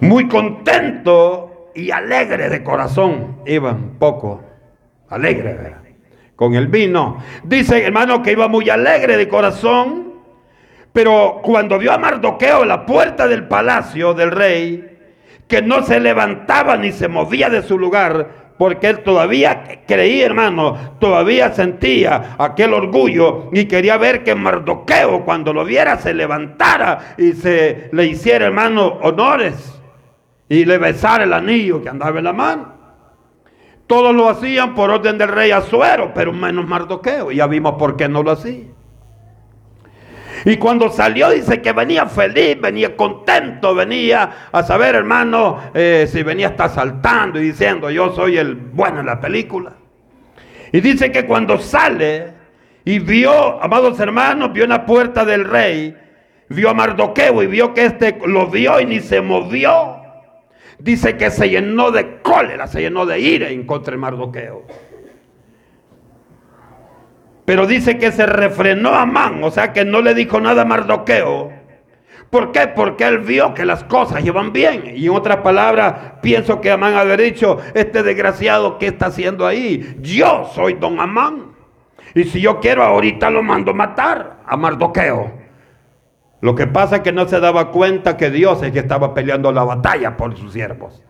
muy 0.00 0.28
contento 0.28 1.70
y 1.74 1.90
alegre 1.90 2.48
de 2.48 2.62
corazón, 2.62 3.42
iba 3.46 3.72
un 3.72 3.98
poco 3.98 4.42
alegre 5.08 5.74
con 6.36 6.54
el 6.54 6.68
vino. 6.68 7.18
Dice 7.44 7.84
hermano 7.84 8.22
que 8.22 8.32
iba 8.32 8.48
muy 8.48 8.70
alegre 8.70 9.16
de 9.16 9.28
corazón, 9.28 10.14
pero 10.92 11.40
cuando 11.42 11.78
vio 11.78 11.92
a 11.92 11.98
Mardoqueo 11.98 12.62
en 12.62 12.68
la 12.68 12.86
puerta 12.86 13.28
del 13.28 13.46
palacio 13.46 14.14
del 14.14 14.30
rey, 14.30 14.98
que 15.46 15.62
no 15.62 15.82
se 15.82 16.00
levantaba 16.00 16.76
ni 16.76 16.92
se 16.92 17.08
movía 17.08 17.50
de 17.50 17.62
su 17.62 17.78
lugar, 17.78 18.39
porque 18.60 18.88
él 18.88 19.02
todavía 19.02 19.80
creía, 19.86 20.26
hermano, 20.26 20.76
todavía 20.98 21.50
sentía 21.54 22.36
aquel 22.36 22.74
orgullo 22.74 23.48
y 23.54 23.64
quería 23.64 23.96
ver 23.96 24.22
que 24.22 24.34
Mardoqueo 24.34 25.24
cuando 25.24 25.54
lo 25.54 25.64
viera 25.64 25.96
se 25.96 26.12
levantara 26.12 27.14
y 27.16 27.32
se 27.32 27.88
le 27.90 28.04
hiciera, 28.04 28.44
hermano, 28.44 28.98
honores 29.00 29.80
y 30.46 30.66
le 30.66 30.76
besara 30.76 31.24
el 31.24 31.32
anillo 31.32 31.82
que 31.82 31.88
andaba 31.88 32.18
en 32.18 32.24
la 32.24 32.34
mano. 32.34 32.74
Todos 33.86 34.14
lo 34.14 34.28
hacían 34.28 34.74
por 34.74 34.90
orden 34.90 35.16
del 35.16 35.30
rey 35.30 35.52
Azuero, 35.52 36.12
pero 36.12 36.30
menos 36.34 36.66
Mardoqueo. 36.66 37.30
Ya 37.32 37.46
vimos 37.46 37.76
por 37.78 37.96
qué 37.96 38.10
no 38.10 38.22
lo 38.22 38.32
hacía. 38.32 38.66
Y 40.44 40.56
cuando 40.56 40.90
salió 40.90 41.30
dice 41.30 41.60
que 41.60 41.72
venía 41.72 42.06
feliz, 42.06 42.60
venía 42.60 42.96
contento, 42.96 43.74
venía 43.74 44.48
a 44.50 44.62
saber, 44.62 44.94
hermano, 44.94 45.58
eh, 45.74 46.08
si 46.10 46.22
venía 46.22 46.48
hasta 46.48 46.68
saltando 46.68 47.38
y 47.38 47.44
diciendo, 47.44 47.90
yo 47.90 48.14
soy 48.14 48.38
el 48.38 48.54
bueno 48.54 49.00
en 49.00 49.06
la 49.06 49.20
película. 49.20 49.72
Y 50.72 50.80
dice 50.80 51.10
que 51.12 51.26
cuando 51.26 51.58
sale 51.58 52.32
y 52.84 52.98
vio, 52.98 53.62
amados 53.62 54.00
hermanos, 54.00 54.52
vio 54.52 54.64
en 54.64 54.70
la 54.70 54.86
puerta 54.86 55.24
del 55.24 55.44
rey, 55.44 55.96
vio 56.48 56.70
a 56.70 56.74
Mardoqueo 56.74 57.42
y 57.42 57.46
vio 57.46 57.74
que 57.74 57.84
este 57.84 58.18
lo 58.26 58.46
vio 58.46 58.80
y 58.80 58.86
ni 58.86 59.00
se 59.00 59.20
movió. 59.20 59.96
Dice 60.78 61.16
que 61.16 61.30
se 61.30 61.50
llenó 61.50 61.90
de 61.90 62.20
cólera, 62.22 62.66
se 62.66 62.80
llenó 62.80 63.04
de 63.04 63.20
ira 63.20 63.50
en 63.50 63.66
contra 63.66 63.92
de 63.92 63.98
Mardoqueo. 63.98 64.64
Pero 67.50 67.66
dice 67.66 67.98
que 67.98 68.12
se 68.12 68.26
refrenó 68.26 68.90
a 68.90 69.02
Amán, 69.02 69.42
o 69.42 69.50
sea 69.50 69.72
que 69.72 69.84
no 69.84 70.02
le 70.02 70.14
dijo 70.14 70.40
nada 70.40 70.62
a 70.62 70.64
Mardoqueo. 70.64 71.50
¿Por 72.30 72.52
qué? 72.52 72.68
Porque 72.68 73.02
él 73.02 73.18
vio 73.18 73.54
que 73.54 73.64
las 73.64 73.82
cosas 73.82 74.22
llevan 74.22 74.52
bien. 74.52 74.92
Y 74.94 75.06
en 75.06 75.16
otras 75.16 75.38
palabras, 75.38 76.12
pienso 76.22 76.60
que 76.60 76.70
Amán 76.70 76.94
había 76.94 77.16
dicho, 77.16 77.58
este 77.74 78.04
desgraciado, 78.04 78.78
¿qué 78.78 78.86
está 78.86 79.06
haciendo 79.06 79.48
ahí? 79.48 79.96
Yo 80.00 80.48
soy 80.54 80.74
don 80.74 81.00
Amán. 81.00 81.46
Y 82.14 82.22
si 82.22 82.40
yo 82.40 82.60
quiero, 82.60 82.84
ahorita 82.84 83.30
lo 83.30 83.42
mando 83.42 83.74
matar 83.74 84.42
a 84.46 84.56
Mardoqueo. 84.56 85.32
Lo 86.42 86.54
que 86.54 86.68
pasa 86.68 86.98
es 86.98 87.02
que 87.02 87.10
no 87.10 87.26
se 87.26 87.40
daba 87.40 87.72
cuenta 87.72 88.16
que 88.16 88.30
Dios 88.30 88.62
es 88.62 88.70
que 88.70 88.78
estaba 88.78 89.12
peleando 89.12 89.50
la 89.50 89.64
batalla 89.64 90.16
por 90.16 90.36
sus 90.36 90.52
siervos. 90.52 91.02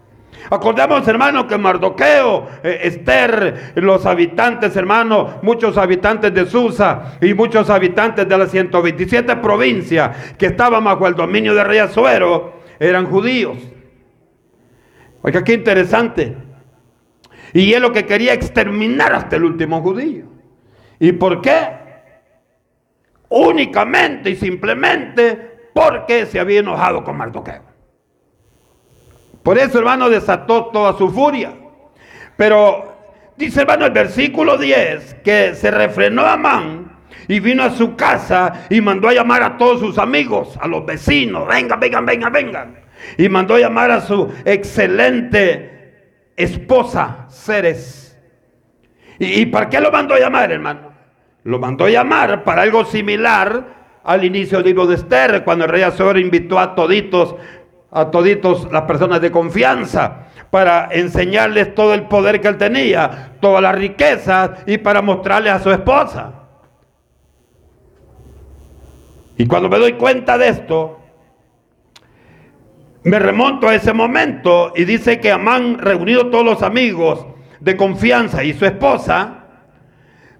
Acordamos, 0.48 1.06
hermano, 1.06 1.46
que 1.46 1.58
Mardoqueo, 1.58 2.48
eh, 2.62 2.80
Esther, 2.84 3.72
los 3.74 4.06
habitantes, 4.06 4.74
hermano, 4.76 5.38
muchos 5.42 5.76
habitantes 5.76 6.32
de 6.32 6.46
Susa 6.46 7.18
y 7.20 7.34
muchos 7.34 7.68
habitantes 7.68 8.28
de 8.28 8.38
las 8.38 8.50
127 8.50 9.36
provincias 9.36 10.34
que 10.36 10.46
estaban 10.46 10.84
bajo 10.84 11.06
el 11.06 11.14
dominio 11.14 11.54
de 11.54 11.64
Rey 11.64 11.78
Azuero 11.78 12.60
eran 12.78 13.06
judíos. 13.06 13.58
Oiga, 15.22 15.44
qué 15.44 15.52
interesante. 15.52 16.36
Y 17.52 17.72
él 17.72 17.82
lo 17.82 17.92
que 17.92 18.06
quería 18.06 18.32
exterminar 18.32 19.12
hasta 19.12 19.36
el 19.36 19.44
último 19.44 19.82
judío. 19.82 20.26
¿Y 20.98 21.12
por 21.12 21.40
qué? 21.40 21.68
Únicamente 23.28 24.30
y 24.30 24.36
simplemente 24.36 25.50
porque 25.74 26.26
se 26.26 26.40
había 26.40 26.60
enojado 26.60 27.04
con 27.04 27.16
Mardoqueo. 27.16 27.69
Por 29.42 29.58
eso, 29.58 29.78
hermano, 29.78 30.10
desató 30.10 30.66
toda 30.66 30.96
su 30.96 31.10
furia. 31.10 31.52
Pero 32.36 32.96
dice, 33.36 33.62
hermano, 33.62 33.86
el 33.86 33.92
versículo 33.92 34.58
10, 34.58 35.14
que 35.24 35.54
se 35.54 35.70
refrenó 35.70 36.22
Amán 36.22 36.98
y 37.28 37.40
vino 37.40 37.62
a 37.62 37.70
su 37.70 37.96
casa 37.96 38.66
y 38.70 38.80
mandó 38.80 39.08
a 39.08 39.14
llamar 39.14 39.42
a 39.42 39.56
todos 39.56 39.80
sus 39.80 39.98
amigos, 39.98 40.58
a 40.60 40.66
los 40.66 40.84
vecinos, 40.84 41.46
vengan, 41.46 41.78
vengan, 41.78 42.04
vengan, 42.04 42.32
vengan. 42.32 42.80
Y 43.16 43.28
mandó 43.28 43.54
a 43.54 43.60
llamar 43.60 43.90
a 43.90 44.00
su 44.00 44.32
excelente 44.44 45.70
esposa, 46.36 47.26
Ceres. 47.30 48.18
¿Y, 49.18 49.46
para 49.46 49.68
qué 49.68 49.80
lo 49.80 49.92
mandó 49.92 50.14
a 50.14 50.18
llamar, 50.18 50.50
hermano? 50.50 50.92
Lo 51.44 51.58
mandó 51.58 51.84
a 51.84 51.90
llamar 51.90 52.42
para 52.42 52.62
algo 52.62 52.84
similar 52.84 53.80
al 54.02 54.24
inicio 54.24 54.58
del 54.58 54.68
libro 54.68 54.86
de 54.86 54.94
Esther, 54.94 55.44
cuando 55.44 55.66
el 55.66 55.70
rey 55.70 55.82
Azor 55.82 56.18
invitó 56.18 56.58
a 56.58 56.74
toditos 56.74 57.36
a 57.92 58.10
toditos 58.10 58.70
las 58.70 58.82
personas 58.82 59.20
de 59.20 59.30
confianza 59.30 60.26
para 60.50 60.88
enseñarles 60.92 61.74
todo 61.74 61.94
el 61.94 62.02
poder 62.02 62.40
que 62.40 62.48
él 62.48 62.56
tenía, 62.56 63.32
todas 63.40 63.62
las 63.62 63.74
riquezas 63.74 64.50
y 64.66 64.78
para 64.78 65.02
mostrarles 65.02 65.52
a 65.52 65.60
su 65.60 65.70
esposa. 65.70 66.32
Y 69.36 69.46
cuando 69.46 69.68
me 69.68 69.78
doy 69.78 69.94
cuenta 69.94 70.36
de 70.36 70.48
esto, 70.48 71.00
me 73.04 73.18
remonto 73.18 73.68
a 73.68 73.74
ese 73.74 73.92
momento 73.92 74.72
y 74.76 74.84
dice 74.84 75.20
que 75.20 75.32
Amán, 75.32 75.78
reunido 75.78 76.26
todos 76.26 76.44
los 76.44 76.62
amigos 76.62 77.26
de 77.60 77.76
confianza 77.76 78.44
y 78.44 78.52
su 78.52 78.66
esposa, 78.66 79.44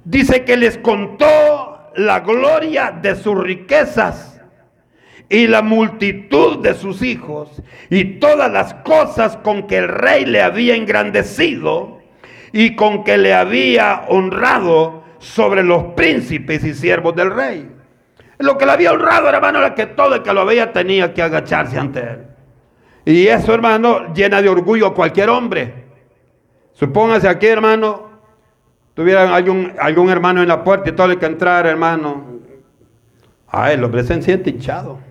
dice 0.05 0.45
que 0.45 0.57
les 0.57 0.77
contó 0.79 1.91
la 1.97 2.21
gloria 2.21 2.91
de 2.91 3.17
sus 3.17 3.39
riquezas 3.43 4.30
y 5.31 5.47
la 5.47 5.63
multitud 5.63 6.59
de 6.59 6.75
sus 6.75 7.03
hijos 7.03 7.63
y 7.89 8.19
todas 8.19 8.53
las 8.53 8.75
cosas 8.75 9.37
con 9.39 9.69
que 9.69 9.79
el 9.79 9.89
rey 9.89 10.27
le 10.27 10.43
había 10.43 10.75
engrandecido 10.75 12.01
y 12.53 12.75
con 12.75 13.05
que 13.05 13.17
le 13.17 13.33
había 13.33 14.03
honrado 14.09 15.05
sobre 15.21 15.63
los 15.63 15.95
príncipes 15.95 16.65
y 16.65 16.75
siervos 16.75 17.15
del 17.15 17.31
rey. 17.31 17.71
Lo 18.39 18.59
que 18.59 18.67
le 18.67 18.73
había 18.73 18.93
honrado, 18.93 19.29
hermano, 19.29 19.61
era 19.61 19.75
que 19.75 19.87
todo 19.87 20.17
el 20.17 20.23
que 20.23 20.35
lo 20.35 20.45
veía 20.45 20.73
tenía 20.73 21.15
que 21.15 21.23
agacharse 21.23 21.79
ante 21.79 22.01
él. 22.01 22.27
Y 23.05 23.29
eso, 23.29 23.55
hermano, 23.55 24.13
llena 24.13 24.43
de 24.43 24.49
orgullo 24.49 24.89
a 24.89 24.95
cualquier 24.95 25.31
hombre. 25.31 25.85
Supóngase 26.73 27.29
aquí, 27.29 27.47
hermano, 27.47 28.11
tuvieran 28.95 29.33
algún, 29.33 29.75
algún 29.79 30.11
hermano 30.11 30.43
en 30.43 30.49
la 30.49 30.65
puerta 30.65 30.91
y 30.91 30.93
todo 30.93 31.13
el 31.13 31.19
que 31.19 31.27
entrar, 31.27 31.67
hermano. 31.67 32.41
A 33.47 33.73
el 33.73 33.85
hombre 33.85 34.03
se 34.03 34.21
siente 34.23 34.51
hinchado. 34.51 35.10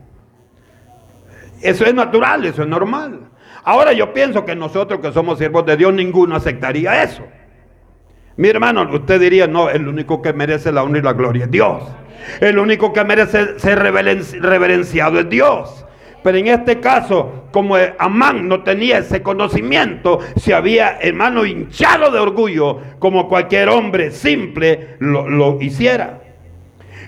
Eso 1.62 1.86
es 1.86 1.94
natural, 1.94 2.46
eso 2.46 2.64
es 2.64 2.68
normal. 2.68 3.30
Ahora 3.64 3.94
yo 3.94 4.14
pienso 4.14 4.46
que 4.46 4.56
nosotros 4.56 5.00
que 5.00 5.12
somos 5.12 5.38
siervos 5.38 5.66
de 5.66 5.78
Dios, 5.78 5.94
ninguno 5.94 6.36
aceptaría 6.36 7.04
eso. 7.04 7.24
Mi 8.38 8.48
hermano, 8.48 8.88
usted 8.92 9.20
diría, 9.20 9.48
no, 9.48 9.70
el 9.70 9.88
único 9.88 10.22
que 10.22 10.32
merece 10.32 10.72
la 10.72 10.84
honra 10.84 11.00
y 11.00 11.02
la 11.02 11.14
gloria 11.14 11.46
es 11.46 11.52
Dios. 11.52 11.84
El 12.40 12.58
único 12.58 12.94
que 12.94 13.04
merece 13.04 13.60
ser 13.60 13.80
reverenciado 13.80 15.20
es 15.20 15.30
Dios. 15.30 15.86
Pero 16.24 16.38
en 16.38 16.48
este 16.48 16.80
caso, 16.80 17.46
como 17.52 17.76
Amán 17.98 18.48
no 18.48 18.64
tenía 18.64 19.00
ese 19.00 19.22
conocimiento, 19.22 20.20
se 20.38 20.54
había, 20.54 20.98
hermano, 21.00 21.46
hinchado 21.46 22.12
de 22.12 22.20
orgullo, 22.20 22.80
como 23.00 23.28
cualquier 23.28 23.70
hombre 23.70 24.12
simple 24.12 24.96
lo, 25.00 25.30
lo 25.30 25.62
hiciera. 25.62 26.22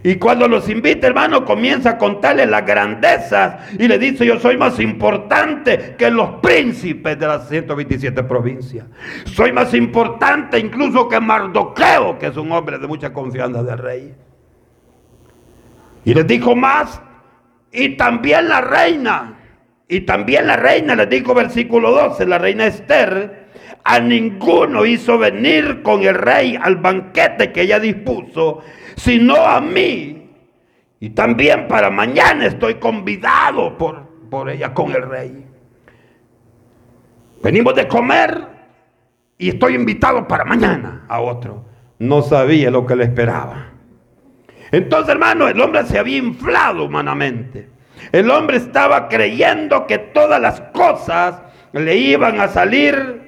Y 0.03 0.15
cuando 0.15 0.47
los 0.47 0.67
invita, 0.67 1.07
hermano, 1.07 1.45
comienza 1.45 1.91
a 1.91 1.97
contarle 1.97 2.45
las 2.47 2.65
grandezas 2.65 3.71
y 3.77 3.87
le 3.87 3.99
dice, 3.99 4.25
yo 4.25 4.39
soy 4.39 4.57
más 4.57 4.79
importante 4.79 5.95
que 5.97 6.09
los 6.09 6.41
príncipes 6.41 7.19
de 7.19 7.27
las 7.27 7.47
127 7.47 8.23
provincias. 8.23 8.87
Soy 9.25 9.51
más 9.51 9.73
importante 9.75 10.57
incluso 10.57 11.07
que 11.07 11.19
Mardoqueo, 11.19 12.17
que 12.17 12.27
es 12.27 12.37
un 12.37 12.51
hombre 12.51 12.79
de 12.79 12.87
mucha 12.87 13.13
confianza 13.13 13.61
del 13.61 13.77
rey. 13.77 14.15
Y 16.03 16.13
les 16.15 16.25
dijo 16.25 16.55
más, 16.55 16.99
y 17.71 17.89
también 17.95 18.49
la 18.49 18.61
reina, 18.61 19.37
y 19.87 20.01
también 20.01 20.47
la 20.47 20.55
reina, 20.55 20.95
les 20.95 21.09
dijo 21.09 21.35
versículo 21.35 21.91
12, 21.91 22.25
la 22.25 22.39
reina 22.39 22.65
Esther, 22.65 23.40
a 23.83 23.99
ninguno 23.99 24.85
hizo 24.85 25.17
venir 25.17 25.81
con 25.81 26.03
el 26.03 26.15
rey 26.15 26.57
al 26.61 26.77
banquete 26.77 27.51
que 27.51 27.61
ella 27.63 27.79
dispuso, 27.79 28.61
sino 28.95 29.35
a 29.35 29.59
mí. 29.61 30.29
Y 30.99 31.09
también 31.11 31.67
para 31.67 31.89
mañana 31.89 32.45
estoy 32.45 32.75
convidado 32.75 33.77
por, 33.77 34.07
por 34.29 34.49
ella 34.49 34.73
con 34.73 34.91
el 34.91 35.01
rey. 35.01 35.45
Venimos 37.41 37.75
de 37.75 37.87
comer 37.87 38.47
y 39.37 39.49
estoy 39.49 39.75
invitado 39.75 40.27
para 40.27 40.45
mañana 40.45 41.05
a 41.07 41.19
otro. 41.21 41.65
No 41.97 42.21
sabía 42.21 42.69
lo 42.69 42.85
que 42.85 42.95
le 42.95 43.05
esperaba. 43.05 43.71
Entonces, 44.71 45.09
hermano, 45.09 45.47
el 45.47 45.59
hombre 45.59 45.85
se 45.85 45.97
había 45.97 46.17
inflado 46.17 46.85
humanamente. 46.85 47.67
El 48.11 48.29
hombre 48.29 48.57
estaba 48.57 49.09
creyendo 49.09 49.87
que 49.87 49.97
todas 49.97 50.39
las 50.41 50.61
cosas 50.73 51.41
le 51.73 51.95
iban 51.97 52.39
a 52.39 52.47
salir 52.47 53.20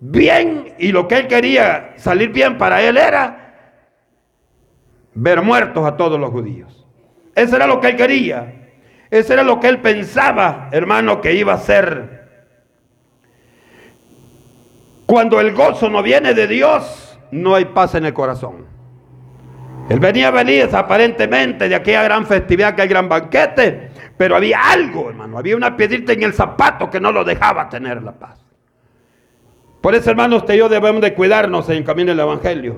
bien 0.00 0.74
y 0.78 0.92
lo 0.92 1.08
que 1.08 1.16
él 1.16 1.26
quería 1.26 1.94
salir 1.96 2.30
bien 2.30 2.58
para 2.58 2.82
él 2.82 2.96
era 2.96 3.48
ver 5.14 5.42
muertos 5.42 5.86
a 5.86 5.96
todos 5.96 6.18
los 6.18 6.30
judíos. 6.30 6.86
Eso 7.34 7.56
era 7.56 7.66
lo 7.66 7.80
que 7.80 7.88
él 7.88 7.96
quería. 7.96 8.54
Eso 9.10 9.32
era 9.32 9.42
lo 9.42 9.58
que 9.58 9.68
él 9.68 9.80
pensaba, 9.80 10.68
hermano, 10.70 11.20
que 11.20 11.34
iba 11.34 11.54
a 11.54 11.58
ser. 11.58 12.18
Cuando 15.06 15.40
el 15.40 15.54
gozo 15.54 15.88
no 15.88 16.02
viene 16.02 16.34
de 16.34 16.46
Dios, 16.46 17.18
no 17.30 17.54
hay 17.54 17.64
paz 17.66 17.94
en 17.94 18.04
el 18.04 18.12
corazón. 18.12 18.66
Él 19.88 20.00
venía 20.00 20.30
feliz 20.30 20.74
aparentemente 20.74 21.68
de 21.68 21.74
aquella 21.74 22.02
gran 22.02 22.26
festividad, 22.26 22.70
aquel 22.70 22.88
gran 22.88 23.08
banquete, 23.08 23.90
pero 24.18 24.36
había 24.36 24.60
algo, 24.70 25.08
hermano, 25.08 25.38
había 25.38 25.56
una 25.56 25.74
piedrita 25.74 26.12
en 26.12 26.24
el 26.24 26.34
zapato 26.34 26.90
que 26.90 27.00
no 27.00 27.10
lo 27.10 27.24
dejaba 27.24 27.70
tener 27.70 28.02
la 28.02 28.12
paz. 28.12 28.47
Por 29.88 29.94
eso, 29.94 30.10
hermano, 30.10 30.36
usted 30.36 30.52
y 30.52 30.58
yo 30.58 30.68
debemos 30.68 31.00
de 31.00 31.14
cuidarnos 31.14 31.66
en 31.70 31.78
el 31.78 31.84
camino 31.84 32.10
del 32.10 32.20
Evangelio. 32.20 32.76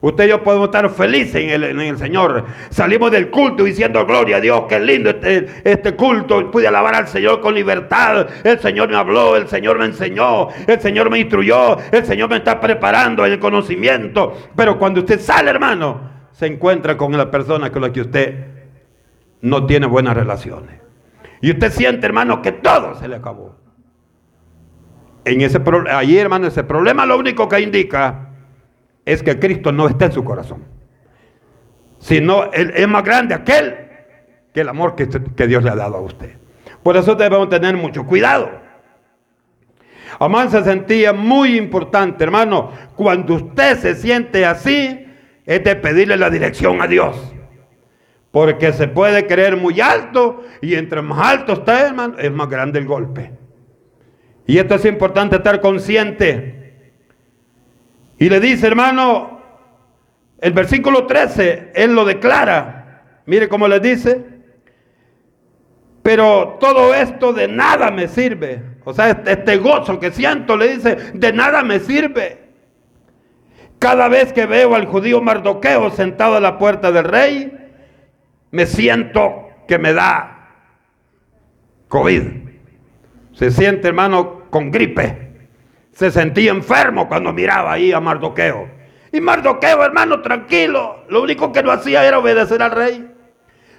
Usted 0.00 0.24
y 0.24 0.28
yo 0.30 0.42
podemos 0.42 0.68
estar 0.68 0.88
felices 0.88 1.34
en 1.34 1.50
el, 1.62 1.98
Señor. 1.98 2.46
Salimos 2.70 3.10
del 3.10 3.28
culto 3.28 3.62
diciendo 3.64 4.06
gloria 4.06 4.38
a 4.38 4.40
Dios, 4.40 4.62
qué 4.66 4.80
lindo 4.80 5.10
este, 5.10 5.48
este 5.64 5.94
culto. 5.94 6.50
Pude 6.50 6.66
alabar 6.66 6.94
al 6.94 7.08
Señor 7.08 7.42
con 7.42 7.54
libertad. 7.54 8.28
El 8.42 8.58
Señor 8.58 8.88
me 8.88 8.96
habló, 8.96 9.36
el 9.36 9.48
Señor 9.48 9.78
me 9.78 9.84
enseñó, 9.84 10.48
el 10.66 10.80
Señor 10.80 11.10
me 11.10 11.18
instruyó, 11.18 11.76
el 11.92 12.06
Señor 12.06 12.30
me 12.30 12.36
está 12.36 12.58
preparando 12.58 13.26
en 13.26 13.32
el 13.32 13.38
conocimiento. 13.38 14.34
Pero 14.56 14.78
cuando 14.78 15.00
usted 15.00 15.20
sale, 15.20 15.50
hermano, 15.50 16.10
se 16.32 16.46
encuentra 16.46 16.96
con 16.96 17.14
la 17.14 17.30
persona 17.30 17.70
con 17.70 17.82
la 17.82 17.92
que 17.92 18.00
usted 18.00 18.46
no 19.42 19.66
tiene 19.66 19.84
buenas 19.84 20.16
relaciones. 20.16 20.80
Y 21.42 21.50
usted 21.50 21.70
siente, 21.70 22.06
hermano, 22.06 22.40
que 22.40 22.52
todo 22.52 22.94
se 22.94 23.08
le 23.08 23.16
acabó. 23.16 23.65
En 25.26 25.40
ese 25.40 25.58
hermano, 25.58 26.46
ese 26.46 26.62
problema 26.62 27.04
lo 27.04 27.18
único 27.18 27.48
que 27.48 27.60
indica 27.60 28.28
es 29.04 29.24
que 29.24 29.40
Cristo 29.40 29.72
no 29.72 29.88
está 29.88 30.04
en 30.04 30.12
su 30.12 30.22
corazón, 30.22 30.62
sino 31.98 32.44
él 32.52 32.72
es 32.76 32.86
más 32.86 33.02
grande 33.02 33.34
aquel 33.34 33.74
que 34.54 34.60
el 34.60 34.68
amor 34.68 34.94
que, 34.94 35.08
que 35.08 35.46
Dios 35.48 35.64
le 35.64 35.70
ha 35.70 35.74
dado 35.74 35.96
a 35.96 36.00
usted. 36.00 36.36
Por 36.80 36.96
eso 36.96 37.16
debemos 37.16 37.48
tener 37.48 37.76
mucho 37.76 38.06
cuidado. 38.06 38.52
Amán 40.20 40.48
se 40.48 40.62
sentía 40.62 41.12
muy 41.12 41.56
importante, 41.56 42.22
hermano. 42.22 42.70
Cuando 42.94 43.34
usted 43.34 43.78
se 43.78 43.96
siente 43.96 44.46
así, 44.46 45.08
es 45.44 45.64
de 45.64 45.74
pedirle 45.74 46.16
la 46.16 46.30
dirección 46.30 46.80
a 46.80 46.86
Dios. 46.86 47.16
Porque 48.30 48.72
se 48.72 48.86
puede 48.86 49.26
creer 49.26 49.56
muy 49.56 49.80
alto 49.80 50.44
y 50.62 50.76
entre 50.76 51.02
más 51.02 51.26
alto 51.26 51.54
está, 51.54 51.84
hermano, 51.84 52.16
es 52.16 52.30
más 52.30 52.48
grande 52.48 52.78
el 52.78 52.86
golpe. 52.86 53.32
Y 54.46 54.58
esto 54.58 54.76
es 54.76 54.84
importante 54.84 55.36
estar 55.36 55.60
consciente. 55.60 56.92
Y 58.18 58.28
le 58.28 58.40
dice, 58.40 58.66
hermano, 58.66 59.40
el 60.40 60.52
versículo 60.52 61.06
13, 61.06 61.72
él 61.74 61.94
lo 61.94 62.04
declara. 62.04 63.22
Mire 63.26 63.48
cómo 63.48 63.66
le 63.68 63.80
dice. 63.80 64.24
Pero 66.02 66.56
todo 66.60 66.94
esto 66.94 67.32
de 67.32 67.48
nada 67.48 67.90
me 67.90 68.06
sirve. 68.06 68.62
O 68.84 68.94
sea, 68.94 69.10
este, 69.10 69.32
este, 69.32 69.56
gozo 69.56 69.98
que 69.98 70.12
siento, 70.12 70.56
le 70.56 70.76
dice, 70.76 70.96
de 71.14 71.32
nada 71.32 71.64
me 71.64 71.80
sirve. 71.80 72.46
Cada 73.80 74.06
vez 74.08 74.32
que 74.32 74.46
veo 74.46 74.76
al 74.76 74.86
judío 74.86 75.20
Mardoqueo 75.20 75.90
sentado 75.90 76.36
a 76.36 76.40
la 76.40 76.58
puerta 76.58 76.92
del 76.92 77.04
rey, 77.04 77.52
me 78.52 78.66
siento 78.66 79.48
que 79.66 79.78
me 79.78 79.92
da 79.92 80.36
COVID. 81.88 82.22
Se 83.32 83.50
siente, 83.50 83.88
hermano, 83.88 84.35
con 84.56 84.70
gripe 84.70 85.34
se 85.92 86.10
sentía 86.10 86.50
enfermo 86.50 87.08
cuando 87.08 87.30
miraba 87.30 87.72
ahí 87.72 87.92
a 87.92 88.00
Mardoqueo. 88.00 88.66
Y 89.12 89.20
Mardoqueo, 89.20 89.84
hermano, 89.84 90.22
tranquilo, 90.22 91.04
lo 91.10 91.22
único 91.22 91.52
que 91.52 91.62
no 91.62 91.70
hacía 91.70 92.06
era 92.06 92.18
obedecer 92.18 92.62
al 92.62 92.70
rey. 92.70 93.06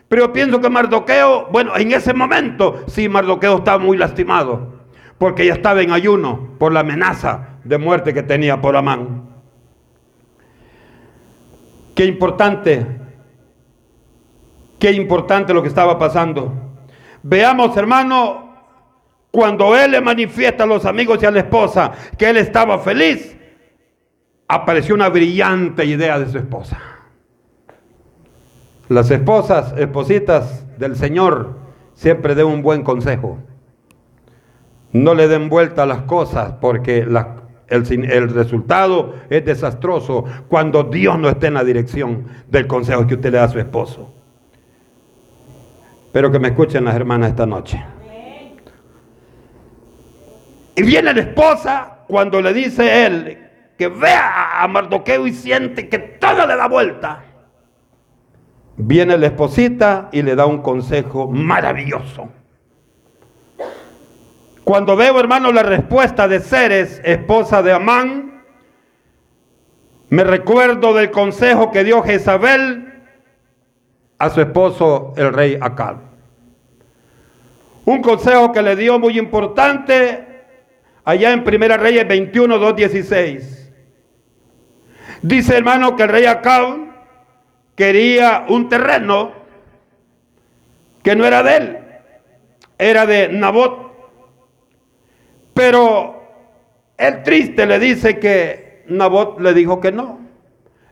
Pero 0.07 0.27
yo 0.27 0.33
pienso 0.33 0.61
que 0.61 0.69
Mardoqueo, 0.69 1.47
bueno, 1.51 1.75
en 1.75 1.93
ese 1.93 2.13
momento 2.13 2.83
sí, 2.85 3.09
Mardoqueo 3.09 3.57
estaba 3.57 3.79
muy 3.79 3.97
lastimado, 3.97 4.83
porque 5.17 5.47
ya 5.47 5.53
estaba 5.53 5.81
en 5.81 5.91
ayuno 5.91 6.55
por 6.59 6.71
la 6.71 6.81
amenaza 6.81 7.57
de 7.63 7.79
muerte 7.79 8.13
que 8.13 8.21
tenía 8.21 8.61
por 8.61 8.77
Amán. 8.77 9.29
Qué 11.95 12.05
importante, 12.05 12.85
qué 14.77 14.91
importante 14.91 15.55
lo 15.55 15.63
que 15.63 15.69
estaba 15.69 15.97
pasando. 15.97 16.53
Veamos, 17.23 17.75
hermano, 17.75 18.46
cuando 19.37 19.75
él 19.75 19.91
le 19.91 20.01
manifiesta 20.01 20.63
a 20.63 20.65
los 20.65 20.83
amigos 20.83 21.21
y 21.21 21.27
a 21.27 21.29
la 21.29 21.41
esposa 21.41 21.91
que 22.17 22.27
él 22.27 22.37
estaba 22.37 22.79
feliz, 22.79 23.37
apareció 24.47 24.95
una 24.95 25.09
brillante 25.09 25.85
idea 25.85 26.17
de 26.17 26.27
su 26.27 26.39
esposa. 26.39 26.81
Las 28.89 29.11
esposas, 29.11 29.75
espositas 29.77 30.65
del 30.79 30.95
Señor, 30.95 31.55
siempre 31.93 32.33
den 32.33 32.47
un 32.47 32.63
buen 32.63 32.81
consejo. 32.81 33.37
No 34.91 35.13
le 35.13 35.27
den 35.27 35.49
vuelta 35.49 35.83
a 35.83 35.85
las 35.85 36.01
cosas 36.01 36.53
porque 36.59 37.05
el, 37.67 38.29
resultado 38.31 39.17
es 39.29 39.45
desastroso 39.45 40.25
cuando 40.47 40.81
Dios 40.81 41.19
no 41.19 41.29
esté 41.29 41.45
en 41.45 41.53
la 41.53 41.63
dirección 41.63 42.25
del 42.47 42.65
consejo 42.65 43.05
que 43.05 43.13
usted 43.13 43.31
le 43.31 43.37
da 43.37 43.43
a 43.43 43.49
su 43.49 43.59
esposo. 43.59 44.11
Espero 46.07 46.31
que 46.31 46.39
me 46.39 46.47
escuchen 46.47 46.85
las 46.85 46.95
hermanas 46.95 47.29
esta 47.29 47.45
noche. 47.45 47.96
Y 50.77 50.83
viene 50.83 51.11
la 51.11 51.21
esposa 51.21 52.03
cuando 52.07 52.39
le 52.39 52.53
dice 52.53 53.07
él 53.07 53.49
que 53.79 53.87
vea 53.87 54.61
a 54.61 54.67
Mardoqueo 54.67 55.25
y 55.25 55.33
siente 55.33 55.89
que 55.89 55.97
todo 55.97 56.45
le 56.45 56.55
da 56.55 56.67
vuelta. 56.67 57.23
Viene 58.75 59.17
la 59.17 59.25
esposita 59.25 60.09
y 60.11 60.21
le 60.21 60.35
da 60.35 60.45
un 60.45 60.61
consejo 60.61 61.31
maravilloso. 61.31 62.29
Cuando 64.63 64.95
veo, 64.95 65.19
hermano, 65.19 65.51
la 65.51 65.63
respuesta 65.63 66.27
de 66.27 66.41
Ceres, 66.41 67.01
esposa 67.03 67.63
de 67.63 67.73
Amán, 67.73 68.43
me 70.09 70.23
recuerdo 70.23 70.93
del 70.93 71.09
consejo 71.09 71.71
que 71.71 71.83
dio 71.83 72.03
Jezabel 72.03 73.01
a 74.19 74.29
su 74.29 74.41
esposo, 74.41 75.15
el 75.17 75.33
rey 75.33 75.57
Acab. 75.59 75.97
Un 77.85 78.03
consejo 78.03 78.51
que 78.51 78.61
le 78.61 78.75
dio 78.75 78.99
muy 78.99 79.17
importante 79.17 80.26
allá 81.07 81.31
en 81.31 81.45
Primera 81.45 81.77
Reyes 81.77 82.05
21, 82.05 82.57
2, 82.59 82.75
16. 82.75 83.71
Dice 85.21 85.55
hermano 85.55 85.95
que 85.95 86.03
el 86.03 86.09
rey 86.09 86.25
Acab 86.25 86.79
quería 87.75 88.43
un 88.49 88.67
terreno 88.67 89.31
que 91.01 91.15
no 91.15 91.25
era 91.25 91.43
de 91.43 91.55
él, 91.55 91.77
era 92.77 93.05
de 93.05 93.29
Nabot. 93.29 93.87
Pero 95.53 96.21
el 96.97 97.23
triste 97.23 97.65
le 97.65 97.79
dice 97.79 98.19
que 98.19 98.83
Nabot 98.89 99.39
le 99.39 99.53
dijo 99.53 99.79
que 99.79 99.93
no. 99.93 100.19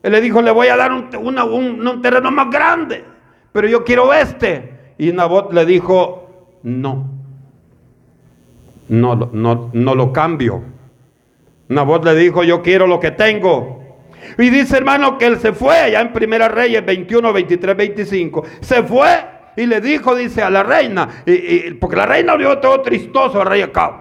Él 0.02 0.14
le 0.14 0.22
dijo, 0.22 0.42
le 0.42 0.52
voy 0.52 0.70
a 0.70 0.78
dar 0.78 0.94
un, 0.94 1.10
un 1.14 2.02
terreno 2.02 2.32
más 2.32 2.50
grande, 2.50 3.04
pero 3.52 3.68
yo 3.68 3.84
quiero 3.84 4.14
este. 4.14 4.94
Y 4.98 5.12
Nabot 5.12 5.52
le 5.52 5.66
dijo, 5.66 6.58
no 6.64 7.15
no, 8.88 9.16
no, 9.16 9.70
no 9.74 9.96
lo 9.96 10.14
cambio. 10.14 10.64
Nabot 11.68 12.04
le 12.06 12.16
dijo, 12.16 12.44
yo 12.44 12.62
quiero 12.62 12.88
lo 12.88 13.00
que 13.00 13.12
tengo. 13.12 13.84
Y 14.38 14.50
dice 14.50 14.78
hermano 14.78 15.18
que 15.18 15.26
él 15.26 15.40
se 15.40 15.54
fue 15.54 15.78
allá 15.78 16.02
en 16.02 16.14
Primera 16.14 16.48
Reyes 16.48 16.86
21, 16.86 17.34
23, 17.34 17.78
25. 17.78 18.44
Se 18.62 18.84
fue 18.84 19.26
y 19.56 19.66
le 19.66 19.82
dijo, 19.82 20.16
dice 20.16 20.42
a 20.42 20.50
la 20.50 20.64
reina, 20.64 21.24
y, 21.26 21.72
porque 21.76 21.96
la 21.96 22.06
reina 22.06 22.36
vio 22.36 22.58
todo 22.60 22.82
tristoso 22.82 23.42
al 23.42 23.48
rey 23.48 23.62
Acab. 23.62 23.94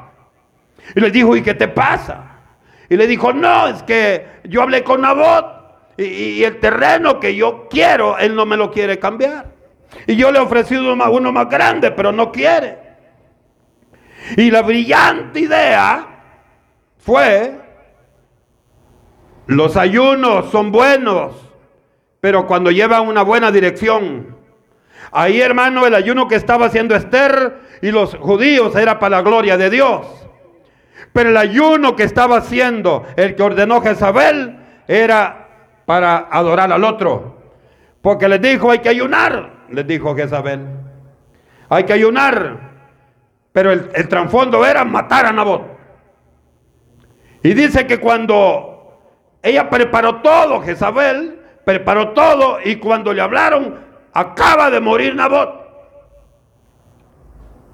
Y 0.94 1.00
le 1.00 1.10
dijo, 1.10 1.36
¿y 1.36 1.42
qué 1.42 1.54
te 1.54 1.68
pasa? 1.68 2.40
Y 2.88 2.96
le 2.96 3.06
dijo, 3.06 3.32
no, 3.32 3.68
es 3.68 3.82
que 3.84 4.26
yo 4.44 4.62
hablé 4.62 4.82
con 4.82 5.00
Nabot 5.00 5.46
y, 5.96 6.04
y 6.04 6.44
el 6.44 6.58
terreno 6.58 7.20
que 7.20 7.34
yo 7.34 7.68
quiero, 7.70 8.18
él 8.18 8.34
no 8.34 8.44
me 8.44 8.56
lo 8.56 8.70
quiere 8.70 8.98
cambiar. 8.98 9.54
Y 10.06 10.16
yo 10.16 10.30
le 10.32 10.38
he 10.38 10.42
ofrecido 10.42 10.92
uno 10.92 11.32
más 11.32 11.48
grande, 11.48 11.90
pero 11.92 12.12
no 12.12 12.32
quiere. 12.32 12.83
Y 14.36 14.50
la 14.50 14.62
brillante 14.62 15.40
idea 15.40 16.06
fue, 16.98 17.60
los 19.46 19.76
ayunos 19.76 20.50
son 20.50 20.72
buenos, 20.72 21.34
pero 22.20 22.46
cuando 22.46 22.70
llevan 22.70 23.06
una 23.06 23.22
buena 23.22 23.52
dirección. 23.52 24.34
Ahí, 25.12 25.40
hermano, 25.40 25.86
el 25.86 25.94
ayuno 25.94 26.26
que 26.26 26.36
estaba 26.36 26.66
haciendo 26.66 26.96
Esther 26.96 27.60
y 27.82 27.90
los 27.90 28.16
judíos 28.16 28.74
era 28.74 28.98
para 28.98 29.18
la 29.18 29.22
gloria 29.22 29.56
de 29.56 29.70
Dios. 29.70 30.06
Pero 31.12 31.30
el 31.30 31.36
ayuno 31.36 31.94
que 31.94 32.02
estaba 32.02 32.38
haciendo 32.38 33.04
el 33.16 33.36
que 33.36 33.42
ordenó 33.42 33.80
Jezabel 33.80 34.58
era 34.88 35.48
para 35.84 36.28
adorar 36.30 36.72
al 36.72 36.82
otro. 36.82 37.38
Porque 38.00 38.28
les 38.28 38.40
dijo, 38.40 38.70
hay 38.70 38.80
que 38.80 38.88
ayunar, 38.88 39.66
les 39.68 39.86
dijo 39.86 40.16
Jezabel. 40.16 40.66
Hay 41.68 41.84
que 41.84 41.92
ayunar. 41.92 42.73
Pero 43.54 43.70
el, 43.70 43.88
el 43.94 44.08
trasfondo 44.08 44.66
era 44.66 44.84
matar 44.84 45.26
a 45.26 45.32
Nabot. 45.32 45.62
Y 47.44 47.54
dice 47.54 47.86
que 47.86 48.00
cuando 48.00 48.98
ella 49.42 49.70
preparó 49.70 50.22
todo, 50.22 50.60
Jezabel 50.60 51.38
preparó 51.64 52.10
todo 52.10 52.58
y 52.64 52.76
cuando 52.76 53.12
le 53.12 53.22
hablaron, 53.22 53.78
acaba 54.12 54.70
de 54.70 54.80
morir 54.80 55.14
Nabot. 55.14 55.62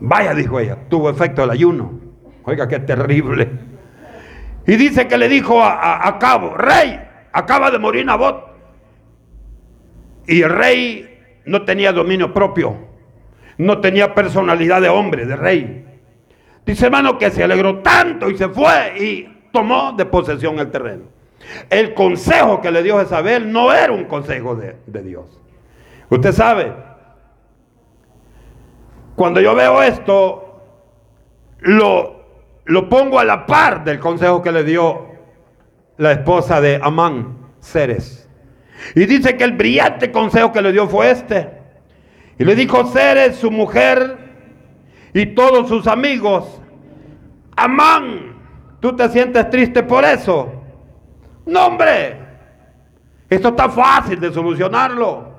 Vaya, 0.00 0.34
dijo 0.34 0.60
ella, 0.60 0.76
tuvo 0.88 1.08
efecto 1.08 1.44
el 1.44 1.50
ayuno. 1.50 1.98
Oiga, 2.44 2.68
qué 2.68 2.80
terrible. 2.80 3.50
Y 4.66 4.76
dice 4.76 5.08
que 5.08 5.16
le 5.16 5.28
dijo 5.28 5.62
a, 5.62 6.18
Cabo, 6.18 6.56
rey, 6.56 7.00
acaba 7.32 7.70
de 7.70 7.78
morir 7.78 8.04
Nabot. 8.04 8.50
Y 10.26 10.42
el 10.42 10.50
rey 10.50 11.40
no 11.46 11.64
tenía 11.64 11.92
dominio 11.92 12.34
propio, 12.34 12.76
no 13.60 13.80
tenía 13.80 14.14
personalidad 14.14 14.80
de 14.80 14.88
hombre, 14.88 15.26
de 15.26 15.36
rey. 15.36 15.84
Dice 16.64 16.86
hermano 16.86 17.18
que 17.18 17.30
se 17.30 17.44
alegró 17.44 17.80
tanto 17.80 18.30
y 18.30 18.36
se 18.36 18.48
fue 18.48 18.94
y 18.98 19.48
tomó 19.52 19.92
de 19.92 20.06
posesión 20.06 20.58
el 20.58 20.70
terreno. 20.70 21.04
El 21.68 21.94
consejo 21.94 22.60
que 22.60 22.70
le 22.70 22.82
dio 22.82 22.98
Jezabel 22.98 23.50
no 23.50 23.72
era 23.72 23.92
un 23.92 24.04
consejo 24.04 24.54
de, 24.54 24.76
de 24.86 25.02
Dios. 25.02 25.40
Usted 26.08 26.32
sabe, 26.32 26.72
cuando 29.14 29.40
yo 29.40 29.54
veo 29.54 29.82
esto, 29.82 30.62
lo, 31.58 32.24
lo 32.64 32.88
pongo 32.88 33.18
a 33.18 33.24
la 33.24 33.44
par 33.44 33.84
del 33.84 33.98
consejo 33.98 34.40
que 34.40 34.52
le 34.52 34.64
dio 34.64 35.08
la 35.98 36.12
esposa 36.12 36.60
de 36.60 36.80
Amán, 36.82 37.36
Ceres. 37.60 38.28
Y 38.94 39.04
dice 39.04 39.36
que 39.36 39.44
el 39.44 39.52
brillante 39.52 40.10
consejo 40.10 40.50
que 40.50 40.62
le 40.62 40.72
dio 40.72 40.88
fue 40.88 41.10
este. 41.10 41.59
Y 42.40 42.44
le 42.44 42.54
dijo 42.54 42.86
Ceres, 42.86 43.36
su 43.36 43.50
mujer 43.50 44.16
y 45.12 45.26
todos 45.26 45.68
sus 45.68 45.86
amigos, 45.86 46.58
Amán, 47.54 48.34
¿tú 48.80 48.96
te 48.96 49.06
sientes 49.10 49.50
triste 49.50 49.82
por 49.82 50.06
eso? 50.06 50.50
No, 51.44 51.66
hombre, 51.66 52.16
esto 53.28 53.48
está 53.48 53.68
fácil 53.68 54.18
de 54.18 54.32
solucionarlo. 54.32 55.34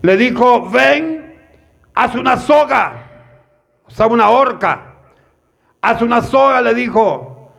Le 0.00 0.16
dijo, 0.16 0.70
ven, 0.70 1.38
haz 1.94 2.14
una 2.14 2.38
soga, 2.38 2.94
o 3.84 3.90
sea, 3.90 4.06
una 4.06 4.30
horca 4.30 4.86
Haz 5.82 6.00
una 6.00 6.22
soga, 6.22 6.62
le 6.62 6.72
dijo. 6.72 7.52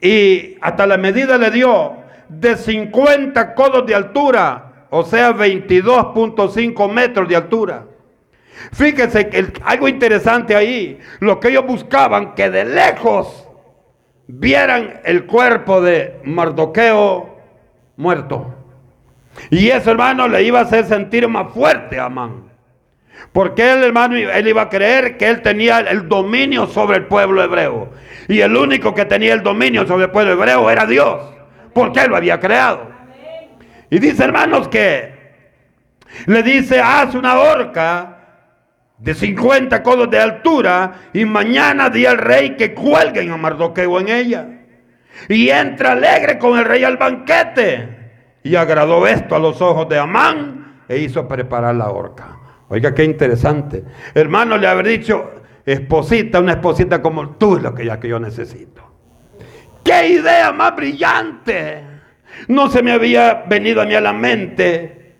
Y 0.00 0.56
hasta 0.62 0.86
la 0.86 0.96
medida 0.96 1.36
le 1.36 1.50
dio 1.50 1.94
de 2.30 2.56
50 2.56 3.54
codos 3.54 3.84
de 3.84 3.94
altura, 3.94 4.67
o 4.90 5.04
sea, 5.04 5.34
22.5 5.34 6.92
metros 6.92 7.28
de 7.28 7.36
altura. 7.36 7.86
Fíjense 8.72 9.28
que 9.28 9.52
algo 9.64 9.88
interesante 9.88 10.54
ahí, 10.54 10.98
lo 11.20 11.38
que 11.38 11.48
ellos 11.48 11.66
buscaban, 11.66 12.34
que 12.34 12.50
de 12.50 12.64
lejos 12.64 13.46
vieran 14.26 15.00
el 15.04 15.24
cuerpo 15.26 15.80
de 15.80 16.20
Mardoqueo 16.24 17.38
muerto. 17.96 18.54
Y 19.50 19.68
eso, 19.68 19.90
hermano, 19.90 20.28
le 20.28 20.42
iba 20.42 20.60
a 20.60 20.62
hacer 20.62 20.84
sentir 20.86 21.28
más 21.28 21.52
fuerte 21.52 21.98
a 21.98 22.06
Amán. 22.06 22.48
Porque 23.32 23.72
él, 23.72 23.84
hermano, 23.84 24.16
él 24.16 24.48
iba 24.48 24.62
a 24.62 24.68
creer 24.68 25.16
que 25.16 25.28
él 25.28 25.42
tenía 25.42 25.80
el 25.80 26.08
dominio 26.08 26.66
sobre 26.66 26.98
el 26.98 27.06
pueblo 27.06 27.42
hebreo. 27.42 27.90
Y 28.26 28.40
el 28.40 28.56
único 28.56 28.94
que 28.94 29.04
tenía 29.04 29.34
el 29.34 29.42
dominio 29.42 29.86
sobre 29.86 30.04
el 30.04 30.10
pueblo 30.10 30.32
hebreo 30.32 30.70
era 30.70 30.86
Dios. 30.86 31.20
Porque 31.72 32.00
él 32.00 32.10
lo 32.10 32.16
había 32.16 32.40
creado. 32.40 32.97
Y 33.90 33.98
dice, 33.98 34.24
hermanos, 34.24 34.68
que 34.68 35.18
le 36.26 36.42
dice, 36.42 36.80
haz 36.80 37.14
una 37.14 37.38
horca 37.38 38.14
de 38.98 39.14
50 39.14 39.82
codos 39.82 40.10
de 40.10 40.18
altura 40.18 41.10
y 41.12 41.24
mañana 41.24 41.88
di 41.88 42.04
al 42.04 42.18
rey 42.18 42.56
que 42.56 42.74
cuelguen 42.74 43.30
a 43.30 43.36
Mardoqueo 43.36 44.00
en 44.00 44.08
ella. 44.08 44.48
Y 45.28 45.48
entra 45.48 45.92
alegre 45.92 46.38
con 46.38 46.58
el 46.58 46.64
rey 46.64 46.84
al 46.84 46.96
banquete. 46.96 47.96
Y 48.42 48.56
agradó 48.56 49.06
esto 49.06 49.34
a 49.34 49.38
los 49.38 49.60
ojos 49.60 49.88
de 49.88 49.98
Amán 49.98 50.82
e 50.88 50.98
hizo 50.98 51.26
preparar 51.26 51.74
la 51.74 51.90
horca. 51.90 52.36
Oiga, 52.68 52.94
qué 52.94 53.04
interesante. 53.04 53.84
Hermano, 54.14 54.56
le 54.56 54.66
haber 54.66 54.86
dicho, 54.86 55.30
esposita, 55.64 56.40
una 56.40 56.52
esposita 56.52 57.00
como 57.00 57.30
tú 57.30 57.56
es 57.56 57.62
lo 57.62 57.74
que 57.74 57.86
ya 57.86 57.98
que 57.98 58.08
yo 58.08 58.20
necesito. 58.20 58.82
¡Qué 59.82 60.08
idea 60.08 60.52
más 60.52 60.76
brillante! 60.76 61.97
No 62.48 62.68
se 62.68 62.82
me 62.82 62.92
había 62.92 63.44
venido 63.46 63.82
a 63.82 63.84
mí 63.84 63.94
a 63.94 64.00
la 64.00 64.12
mente. 64.12 65.16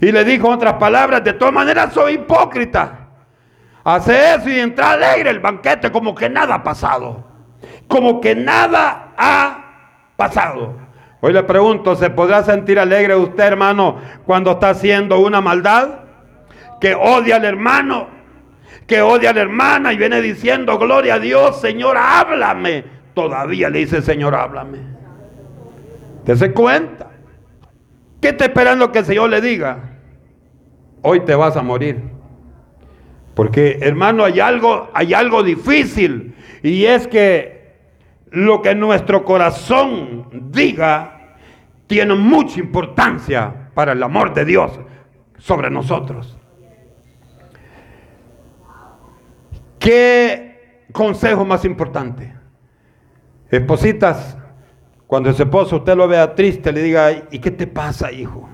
Y 0.00 0.12
le 0.12 0.24
dijo 0.24 0.48
otras 0.48 0.74
palabras, 0.74 1.22
de 1.24 1.32
todas 1.34 1.54
maneras 1.54 1.92
soy 1.92 2.14
hipócrita. 2.14 3.08
Hace 3.84 4.34
eso 4.34 4.48
y 4.48 4.58
entra 4.58 4.92
alegre 4.92 5.30
el 5.30 5.40
banquete 5.40 5.92
como 5.92 6.14
que 6.14 6.28
nada 6.28 6.56
ha 6.56 6.62
pasado. 6.62 7.24
Como 7.86 8.20
que 8.20 8.34
nada 8.34 9.12
ha 9.16 10.12
pasado. 10.16 10.78
Hoy 11.20 11.32
le 11.32 11.42
pregunto, 11.42 11.94
¿se 11.96 12.10
podrá 12.10 12.42
sentir 12.42 12.78
alegre 12.78 13.14
usted, 13.16 13.44
hermano, 13.44 13.98
cuando 14.26 14.52
está 14.52 14.70
haciendo 14.70 15.20
una 15.20 15.40
maldad? 15.40 16.04
que 16.84 16.94
odia 16.94 17.36
al 17.36 17.46
hermano, 17.46 18.08
que 18.86 19.00
odia 19.00 19.30
a 19.30 19.32
la 19.32 19.40
hermana 19.40 19.94
y 19.94 19.96
viene 19.96 20.20
diciendo, 20.20 20.78
gloria 20.78 21.14
a 21.14 21.18
Dios, 21.18 21.58
Señor, 21.58 21.96
háblame. 21.96 22.84
Todavía 23.14 23.70
le 23.70 23.78
dice, 23.78 24.02
Señor, 24.02 24.34
háblame. 24.34 24.93
¿Te 26.24 26.36
se 26.36 26.52
cuenta? 26.52 27.10
¿Qué 28.20 28.30
está 28.30 28.46
esperando 28.46 28.90
que 28.90 29.00
el 29.00 29.04
Señor 29.04 29.30
le 29.30 29.40
diga? 29.40 29.98
Hoy 31.02 31.20
te 31.20 31.34
vas 31.34 31.56
a 31.56 31.62
morir. 31.62 32.00
Porque, 33.34 33.78
hermano, 33.82 34.24
hay 34.24 34.40
algo, 34.40 34.90
hay 34.94 35.12
algo 35.12 35.42
difícil. 35.42 36.34
Y 36.62 36.86
es 36.86 37.06
que 37.06 37.74
lo 38.30 38.62
que 38.62 38.74
nuestro 38.74 39.24
corazón 39.24 40.50
diga 40.50 41.36
tiene 41.86 42.14
mucha 42.14 42.60
importancia 42.60 43.70
para 43.74 43.92
el 43.92 44.02
amor 44.02 44.32
de 44.32 44.44
Dios 44.44 44.80
sobre 45.38 45.70
nosotros. 45.70 46.38
¿Qué 49.78 50.86
consejo 50.92 51.44
más 51.44 51.64
importante? 51.66 52.32
Espositas, 53.50 54.38
cuando 55.14 55.30
ese 55.30 55.44
esposo 55.44 55.76
usted 55.76 55.94
lo 55.94 56.08
vea 56.08 56.34
triste, 56.34 56.72
le 56.72 56.82
diga, 56.82 57.12
¿y 57.30 57.38
qué 57.38 57.52
te 57.52 57.68
pasa, 57.68 58.10
hijo? 58.10 58.48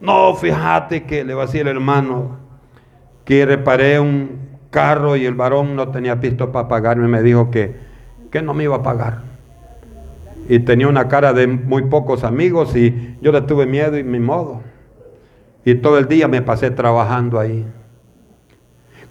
No, 0.00 0.34
fíjate 0.34 1.02
que 1.02 1.24
le 1.24 1.34
va 1.34 1.42
a 1.42 1.44
decir 1.44 1.60
el 1.60 1.76
hermano 1.76 2.38
que 3.22 3.44
reparé 3.44 4.00
un 4.00 4.48
carro 4.70 5.14
y 5.14 5.26
el 5.26 5.34
varón 5.34 5.76
no 5.76 5.90
tenía 5.90 6.14
visto 6.14 6.50
para 6.52 6.68
pagarme, 6.68 7.06
me 7.06 7.22
dijo 7.22 7.50
que, 7.50 7.76
que 8.30 8.40
no 8.40 8.54
me 8.54 8.64
iba 8.64 8.76
a 8.76 8.82
pagar. 8.82 9.24
Y 10.48 10.60
tenía 10.60 10.88
una 10.88 11.06
cara 11.06 11.34
de 11.34 11.46
muy 11.46 11.82
pocos 11.82 12.24
amigos 12.24 12.74
y 12.74 13.18
yo 13.20 13.30
le 13.30 13.42
tuve 13.42 13.66
miedo 13.66 13.98
y 13.98 14.02
mi 14.02 14.20
modo. 14.20 14.62
Y 15.66 15.74
todo 15.74 15.98
el 15.98 16.08
día 16.08 16.28
me 16.28 16.40
pasé 16.40 16.70
trabajando 16.70 17.38
ahí. 17.38 17.66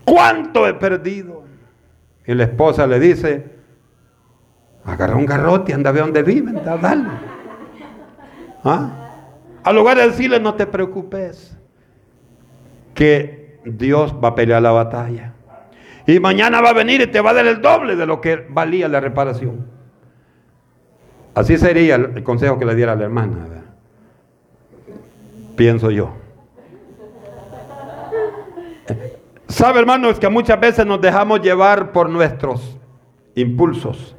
¿Cuánto 0.06 0.67
he 0.67 0.73
perdido? 0.73 1.43
Y 2.25 2.34
la 2.34 2.45
esposa 2.45 2.88
le 2.88 2.99
dice, 2.99 3.59
agarra 4.91 5.15
un 5.15 5.25
garrote, 5.25 5.73
anda 5.73 5.89
a 5.89 5.93
ver 5.93 6.04
dónde 6.04 6.23
viven, 6.23 6.62
dale. 6.63 7.10
¿Ah? 8.63 8.89
Al 9.63 9.75
lugar 9.75 9.97
de 9.97 10.08
decirle, 10.08 10.39
no 10.39 10.56
te 10.56 10.65
preocupes, 10.65 11.58
que 12.93 13.60
Dios 13.65 14.15
va 14.23 14.30
a 14.30 14.36
pelear 14.36 14.62
la 14.62 14.71
batalla. 14.71 15.34
Y 16.06 16.19
mañana 16.19 16.62
va 16.62 16.69
a 16.69 16.73
venir 16.73 17.02
y 17.02 17.08
te 17.08 17.21
va 17.21 17.32
a 17.32 17.34
dar 17.34 17.45
el 17.45 17.62
doble 17.62 17.95
de 17.95 18.06
lo 18.06 18.19
que 18.19 18.47
valía 18.49 18.88
la 18.88 18.99
reparación. 18.99 19.67
Así 21.36 21.58
sería 21.58 21.95
el 21.95 22.23
consejo 22.23 22.58
que 22.58 22.65
le 22.65 22.75
diera 22.75 22.93
a 22.93 22.95
la 22.95 23.04
hermana. 23.04 23.47
Pienso 25.56 25.91
yo. 25.91 26.13
Sabe, 29.47 29.80
hermanos, 29.80 30.19
que 30.19 30.30
muchas 30.30 30.60
veces 30.60 30.86
nos 30.86 31.02
dejamos 31.02 31.41
llevar 31.41 31.91
por 31.91 32.10
nuestros 32.10 32.78
impulsos. 33.36 34.15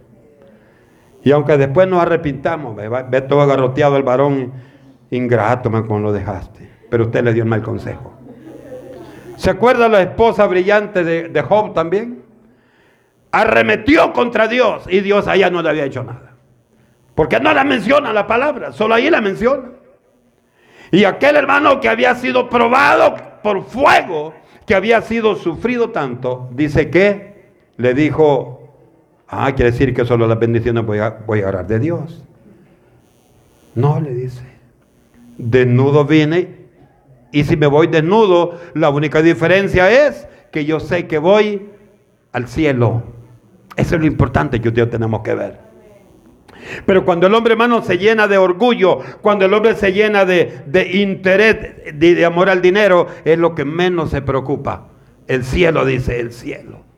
Y 1.22 1.33
aunque 1.33 1.56
después 1.56 1.87
nos 1.88 2.00
arrepintamos, 2.02 2.76
ve, 2.76 3.20
todo 3.22 3.42
agarroteado 3.42 3.96
el 3.96 4.02
varón 4.02 4.52
ingrato, 5.11 5.70
como 5.70 6.00
lo 6.00 6.12
dejaste. 6.12 6.70
Pero 6.88 7.04
usted 7.04 7.22
le 7.22 7.35
dio 7.35 7.42
el 7.42 7.48
mal 7.48 7.62
consejo. 7.62 8.14
¿Se 9.37 9.50
acuerda 9.50 9.88
la 9.88 10.02
esposa 10.02 10.46
brillante 10.46 11.04
de, 11.04 11.28
de 11.28 11.42
Job 11.42 11.72
también? 11.74 12.22
Arremetió 13.33 14.12
contra 14.12 14.48
Dios 14.48 14.85
y 14.88 15.00
Dios 15.00 15.26
allá 15.28 15.50
no 15.50 15.62
le 15.62 15.70
había 15.70 15.85
hecho 15.85 16.02
nada. 16.02 16.35
Porque 17.14 17.38
no 17.38 17.52
la 17.52 17.64
menciona 17.64 18.12
la 18.12 18.26
palabra, 18.26 18.72
solo 18.72 18.94
ahí 18.94 19.11
la 19.11 19.20
menciona. 19.20 19.70
Y 20.90 21.04
aquel 21.04 21.37
hermano 21.37 21.80
que 21.80 21.88
había 21.88 22.14
sido 22.14 22.48
probado 22.48 23.14
por 23.42 23.64
fuego, 23.64 24.35
que 24.66 24.74
había 24.74 25.02
sido 25.02 25.37
sufrido 25.37 25.90
tanto, 25.90 26.48
dice 26.52 26.90
que 26.90 27.50
le 27.76 27.94
dijo, 27.94 28.60
ah, 29.31 29.53
quiere 29.55 29.71
decir 29.71 29.95
que 29.95 30.05
solo 30.05 30.27
las 30.27 30.38
bendiciones 30.38 30.85
voy 30.85 30.99
a, 30.99 31.11
voy 31.27 31.43
a 31.43 31.49
orar 31.49 31.66
de 31.66 31.79
Dios. 31.79 32.23
No, 33.75 34.01
le 34.01 34.12
dice, 34.12 34.43
desnudo 35.38 36.05
vine 36.05 36.61
y 37.33 37.45
si 37.45 37.57
me 37.57 37.69
voy 37.69 37.87
desnudo, 37.87 38.59
la 38.75 38.90
única 38.90 39.23
diferencia 39.23 39.90
es 40.09 40.27
que 40.51 40.64
yo 40.64 40.81
sé 40.81 41.07
que 41.07 41.19
voy 41.19 41.69
al 42.33 42.49
cielo. 42.49 43.05
Eso 43.77 43.95
es 43.95 44.01
lo 44.01 44.07
importante 44.07 44.61
que 44.61 44.69
ustedes 44.69 44.90
tenemos 44.90 45.21
que 45.23 45.35
ver. 45.35 45.59
Pero 46.85 47.05
cuando 47.05 47.29
el 47.29 47.35
hombre 47.35 47.53
hermano 47.53 47.83
se 47.83 47.97
llena 47.97 48.27
de 48.27 48.37
orgullo, 48.37 48.99
cuando 49.23 49.47
el 49.47 49.55
hombre 49.55 49.77
se 49.77 49.93
llena 49.93 50.25
de, 50.25 50.62
de 50.66 50.90
interés, 50.99 51.95
de, 51.95 52.14
de 52.14 52.25
amor 52.25 52.51
al 52.51 52.61
dinero, 52.61 53.07
es 53.25 53.38
lo 53.38 53.55
que 53.55 53.64
menos 53.64 54.11
se 54.11 54.21
preocupa. 54.23 54.88
El 55.29 55.45
cielo 55.45 55.85
dice, 55.85 56.19
el 56.19 56.33
cielo 56.33 56.89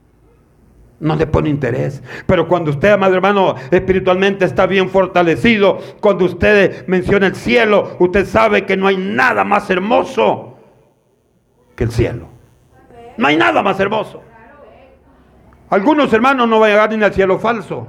no 1.03 1.17
le 1.17 1.27
pone 1.27 1.51
interés. 1.51 2.03
Pero 2.27 2.49
cuando 2.49 2.71
usted, 2.71 2.93
amado 2.93 3.15
hermano, 3.15 3.57
espiritualmente 3.71 4.45
está 4.45 4.67
bien 4.67 4.89
fortalecido, 4.89 5.79
cuando 6.01 6.25
usted 6.25 6.87
menciona 6.87 7.27
el 7.27 7.35
cielo, 7.35 7.97
usted 7.99 8.25
sabe 8.25 8.65
que 8.65 8.77
no 8.77 8.87
hay 8.87 8.97
nada 8.97 9.45
más 9.45 9.69
hermoso 9.69 10.57
que 11.75 11.85
el 11.85 11.91
cielo. 11.91 12.29
No 13.19 13.27
hay 13.27 13.37
nada 13.37 13.63
más 13.63 13.79
hermoso. 13.81 14.23
Algunos 15.69 16.13
hermanos 16.13 16.49
no 16.49 16.61
van 16.61 16.71
a 16.71 16.73
llegar 16.73 16.97
ni 16.97 17.05
al 17.05 17.13
cielo 17.13 17.39
falso 17.39 17.89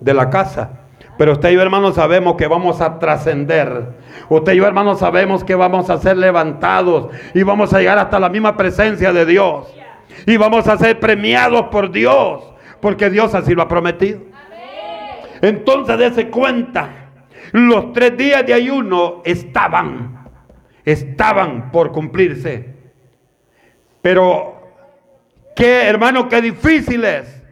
de 0.00 0.14
la 0.14 0.30
casa. 0.30 0.70
Pero 1.18 1.32
usted 1.32 1.50
y 1.50 1.54
yo, 1.54 1.62
hermano, 1.62 1.92
sabemos 1.92 2.36
que 2.36 2.46
vamos 2.46 2.80
a 2.80 2.98
trascender. 2.98 3.88
Usted 4.30 4.54
y 4.54 4.56
yo, 4.56 4.66
hermano, 4.66 4.94
sabemos 4.94 5.44
que 5.44 5.54
vamos 5.54 5.90
a 5.90 5.98
ser 5.98 6.16
levantados 6.16 7.08
y 7.34 7.42
vamos 7.42 7.74
a 7.74 7.80
llegar 7.80 7.98
hasta 7.98 8.18
la 8.18 8.30
misma 8.30 8.56
presencia 8.56 9.12
de 9.12 9.26
Dios. 9.26 9.66
Y 10.26 10.36
vamos 10.36 10.68
a 10.68 10.78
ser 10.78 11.00
premiados 11.00 11.66
por 11.68 11.90
Dios, 11.90 12.42
porque 12.80 13.10
Dios 13.10 13.34
así 13.34 13.54
lo 13.54 13.62
ha 13.62 13.68
prometido. 13.68 14.20
Entonces, 15.40 15.98
dése 15.98 16.28
cuenta, 16.28 17.10
los 17.52 17.92
tres 17.92 18.16
días 18.16 18.46
de 18.46 18.54
ayuno 18.54 19.22
estaban, 19.24 20.28
estaban 20.84 21.70
por 21.72 21.92
cumplirse. 21.92 22.74
Pero, 24.00 24.60
qué 25.56 25.84
hermano, 25.84 26.28
qué 26.28 26.40
difícil 26.40 27.04
es. 27.04 27.42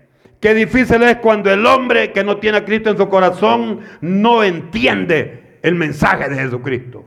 Qué 0.41 0.55
difícil 0.55 1.03
es 1.03 1.17
cuando 1.17 1.53
el 1.53 1.67
hombre 1.67 2.13
que 2.13 2.25
no 2.25 2.39
tiene 2.39 2.59
a 2.59 2.65
Cristo 2.65 2.91
en 2.91 2.97
su 2.97 3.09
corazón 3.09 3.81
no 4.01 4.43
entiende 4.43 5.59
el 5.63 5.75
mensaje 5.75 6.31
de 6.31 6.37
Jesucristo. 6.37 7.05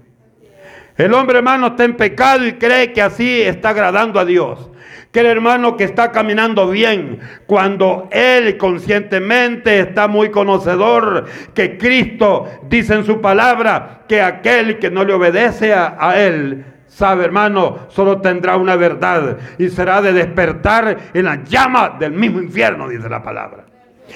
El 0.98 1.14
hombre 1.14 1.38
hermano 1.38 1.68
está 1.68 1.86
en 1.86 1.96
pecado 1.96 2.46
y 2.46 2.54
cree 2.54 2.94
que 2.94 3.02
así 3.02 3.42
está 3.42 3.70
agradando 3.70 4.20
a 4.20 4.26
Dios 4.26 4.70
que 5.14 5.20
el 5.20 5.28
hermano 5.28 5.78
que 5.78 5.84
está 5.84 6.12
caminando 6.12 6.68
bien, 6.72 7.20
cuando 7.46 8.10
él 8.12 8.58
conscientemente 8.58 9.80
está 9.80 10.08
muy 10.08 10.32
conocedor 10.32 11.26
que 11.54 11.78
Cristo 11.78 12.48
dice 12.68 12.96
en 12.96 13.06
su 13.06 13.22
palabra 13.22 14.06
que 14.08 14.24
aquel 14.24 14.80
que 14.80 14.90
no 14.90 15.04
le 15.04 15.14
obedece 15.14 15.72
a, 15.72 15.98
a 16.00 16.20
él, 16.20 16.66
sabe 16.88 17.26
hermano, 17.26 17.86
solo 17.90 18.22
tendrá 18.22 18.58
una 18.58 18.76
verdad 18.76 19.38
y 19.60 19.70
será 19.70 20.02
de 20.02 20.14
despertar 20.14 20.98
en 21.14 21.26
la 21.26 21.44
llama 21.44 21.96
del 22.00 22.14
mismo 22.14 22.42
infierno, 22.42 22.90
dice 22.90 23.08
la 23.08 23.22
palabra. 23.22 23.63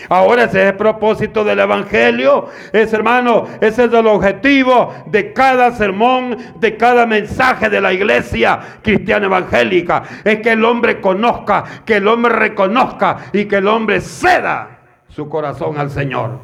Ahora 0.09 0.43
ese 0.43 0.61
es 0.61 0.69
el 0.71 0.75
propósito 0.75 1.43
del 1.43 1.59
Evangelio. 1.59 2.49
Es 2.71 2.93
hermano, 2.93 3.45
ese 3.59 3.85
es 3.85 3.93
el 3.93 4.07
objetivo 4.07 4.93
de 5.07 5.33
cada 5.33 5.71
sermón, 5.71 6.37
de 6.59 6.77
cada 6.77 7.05
mensaje 7.05 7.69
de 7.69 7.81
la 7.81 7.93
iglesia 7.93 8.59
cristiana 8.81 9.25
evangélica. 9.25 10.03
Es 10.23 10.39
que 10.39 10.51
el 10.51 10.63
hombre 10.63 11.01
conozca, 11.01 11.63
que 11.85 11.97
el 11.97 12.07
hombre 12.07 12.33
reconozca 12.33 13.17
y 13.33 13.45
que 13.45 13.57
el 13.57 13.67
hombre 13.67 14.01
ceda 14.01 14.79
su 15.09 15.27
corazón 15.27 15.77
al 15.77 15.89
Señor. 15.89 16.39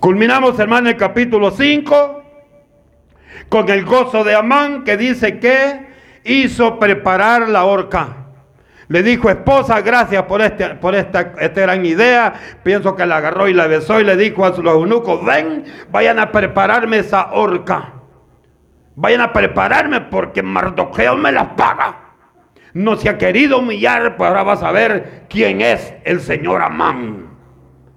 Culminamos 0.00 0.58
hermano 0.58 0.90
el 0.90 0.96
capítulo 0.96 1.50
5 1.50 2.22
con 3.48 3.68
el 3.70 3.84
gozo 3.84 4.22
de 4.22 4.34
Amán 4.34 4.84
que 4.84 4.96
dice 4.96 5.38
que 5.38 5.86
hizo 6.24 6.78
preparar 6.78 7.48
la 7.48 7.64
horca. 7.64 8.23
Le 8.88 9.02
dijo, 9.02 9.30
esposa, 9.30 9.80
gracias 9.80 10.24
por, 10.24 10.42
este, 10.42 10.70
por 10.74 10.94
esta, 10.94 11.32
esta, 11.38 11.60
gran 11.60 11.84
idea. 11.86 12.34
Pienso 12.62 12.94
que 12.94 13.06
la 13.06 13.16
agarró 13.16 13.48
y 13.48 13.54
la 13.54 13.66
besó 13.66 14.00
y 14.00 14.04
le 14.04 14.16
dijo 14.16 14.44
a 14.44 14.50
los 14.50 14.58
eunucos, 14.58 15.24
ven, 15.24 15.64
vayan 15.90 16.18
a 16.18 16.30
prepararme 16.30 16.98
esa 16.98 17.32
horca. 17.32 17.92
Vayan 18.96 19.22
a 19.22 19.32
prepararme 19.32 20.02
porque 20.02 20.42
Mardoqueo 20.42 21.16
me 21.16 21.32
las 21.32 21.48
paga. 21.54 22.00
No 22.74 22.96
se 22.96 23.08
ha 23.08 23.18
querido 23.18 23.58
humillar, 23.58 24.16
pues 24.16 24.28
ahora 24.28 24.42
vas 24.42 24.62
a 24.62 24.72
ver 24.72 25.24
quién 25.28 25.60
es 25.60 25.94
el 26.04 26.20
señor 26.20 26.60
Amán, 26.60 27.28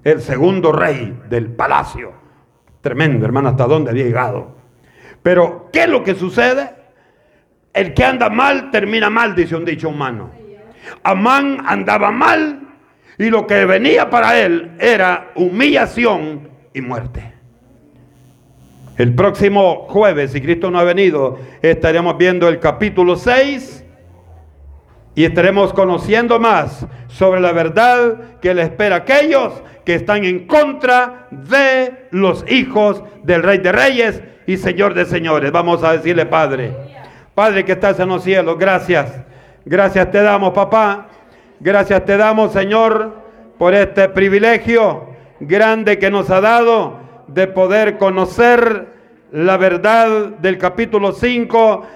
el 0.03 0.21
segundo 0.21 0.71
rey 0.71 1.19
del 1.29 1.47
palacio. 1.47 2.13
Tremendo, 2.81 3.25
hermano, 3.25 3.49
hasta 3.49 3.65
dónde 3.65 3.91
había 3.91 4.05
llegado. 4.05 4.55
Pero, 5.23 5.69
¿qué 5.73 5.83
es 5.83 5.89
lo 5.89 6.03
que 6.03 6.15
sucede? 6.15 6.73
El 7.73 7.93
que 7.93 8.05
anda 8.05 8.29
mal 8.29 8.71
termina 8.71 9.09
mal, 9.09 9.35
dice 9.35 9.55
un 9.55 9.65
dicho 9.65 9.89
humano. 9.89 10.36
Amán 11.03 11.63
andaba 11.65 12.11
mal 12.11 12.67
y 13.17 13.29
lo 13.29 13.47
que 13.47 13.65
venía 13.65 14.09
para 14.09 14.39
él 14.39 14.71
era 14.79 15.31
humillación 15.35 16.49
y 16.73 16.81
muerte. 16.81 17.33
El 18.97 19.13
próximo 19.13 19.85
jueves, 19.89 20.31
si 20.31 20.41
Cristo 20.41 20.71
no 20.71 20.79
ha 20.79 20.83
venido, 20.83 21.39
estaremos 21.61 22.17
viendo 22.17 22.47
el 22.47 22.59
capítulo 22.59 23.15
6 23.15 23.85
y 25.13 25.25
estaremos 25.25 25.73
conociendo 25.73 26.39
más 26.39 26.85
sobre 27.07 27.41
la 27.41 27.51
verdad 27.51 28.39
que 28.39 28.53
le 28.53 28.63
espera 28.63 28.95
a 28.95 28.99
aquellos 28.99 29.63
que 29.85 29.95
están 29.95 30.25
en 30.25 30.47
contra 30.47 31.27
de 31.31 32.07
los 32.11 32.43
hijos 32.51 33.03
del 33.23 33.43
Rey 33.43 33.59
de 33.59 33.71
Reyes 33.71 34.23
y 34.47 34.57
Señor 34.57 34.93
de 34.93 35.05
Señores. 35.05 35.51
Vamos 35.51 35.83
a 35.83 35.93
decirle, 35.93 36.25
Padre, 36.25 36.71
Padre 37.33 37.65
que 37.65 37.73
estás 37.73 37.99
en 37.99 38.09
los 38.09 38.23
cielos, 38.23 38.57
gracias 38.57 39.26
Gracias 39.69 40.09
te 40.11 40.21
damos, 40.21 40.53
papá. 40.53 41.07
Gracias 41.59 42.05
te 42.05 42.15
damos, 42.15 42.53
Señor, 42.53 43.15
por 43.57 43.73
este 43.73 44.07
privilegio 44.07 45.09
grande 45.41 45.99
que 45.99 46.09
nos 46.09 46.29
ha 46.29 46.39
dado 46.39 47.01
de 47.27 47.47
poder 47.47 47.97
conocer 47.97 48.87
la 49.33 49.57
verdad 49.57 50.27
del 50.39 50.57
capítulo 50.57 51.11
5 51.11 51.85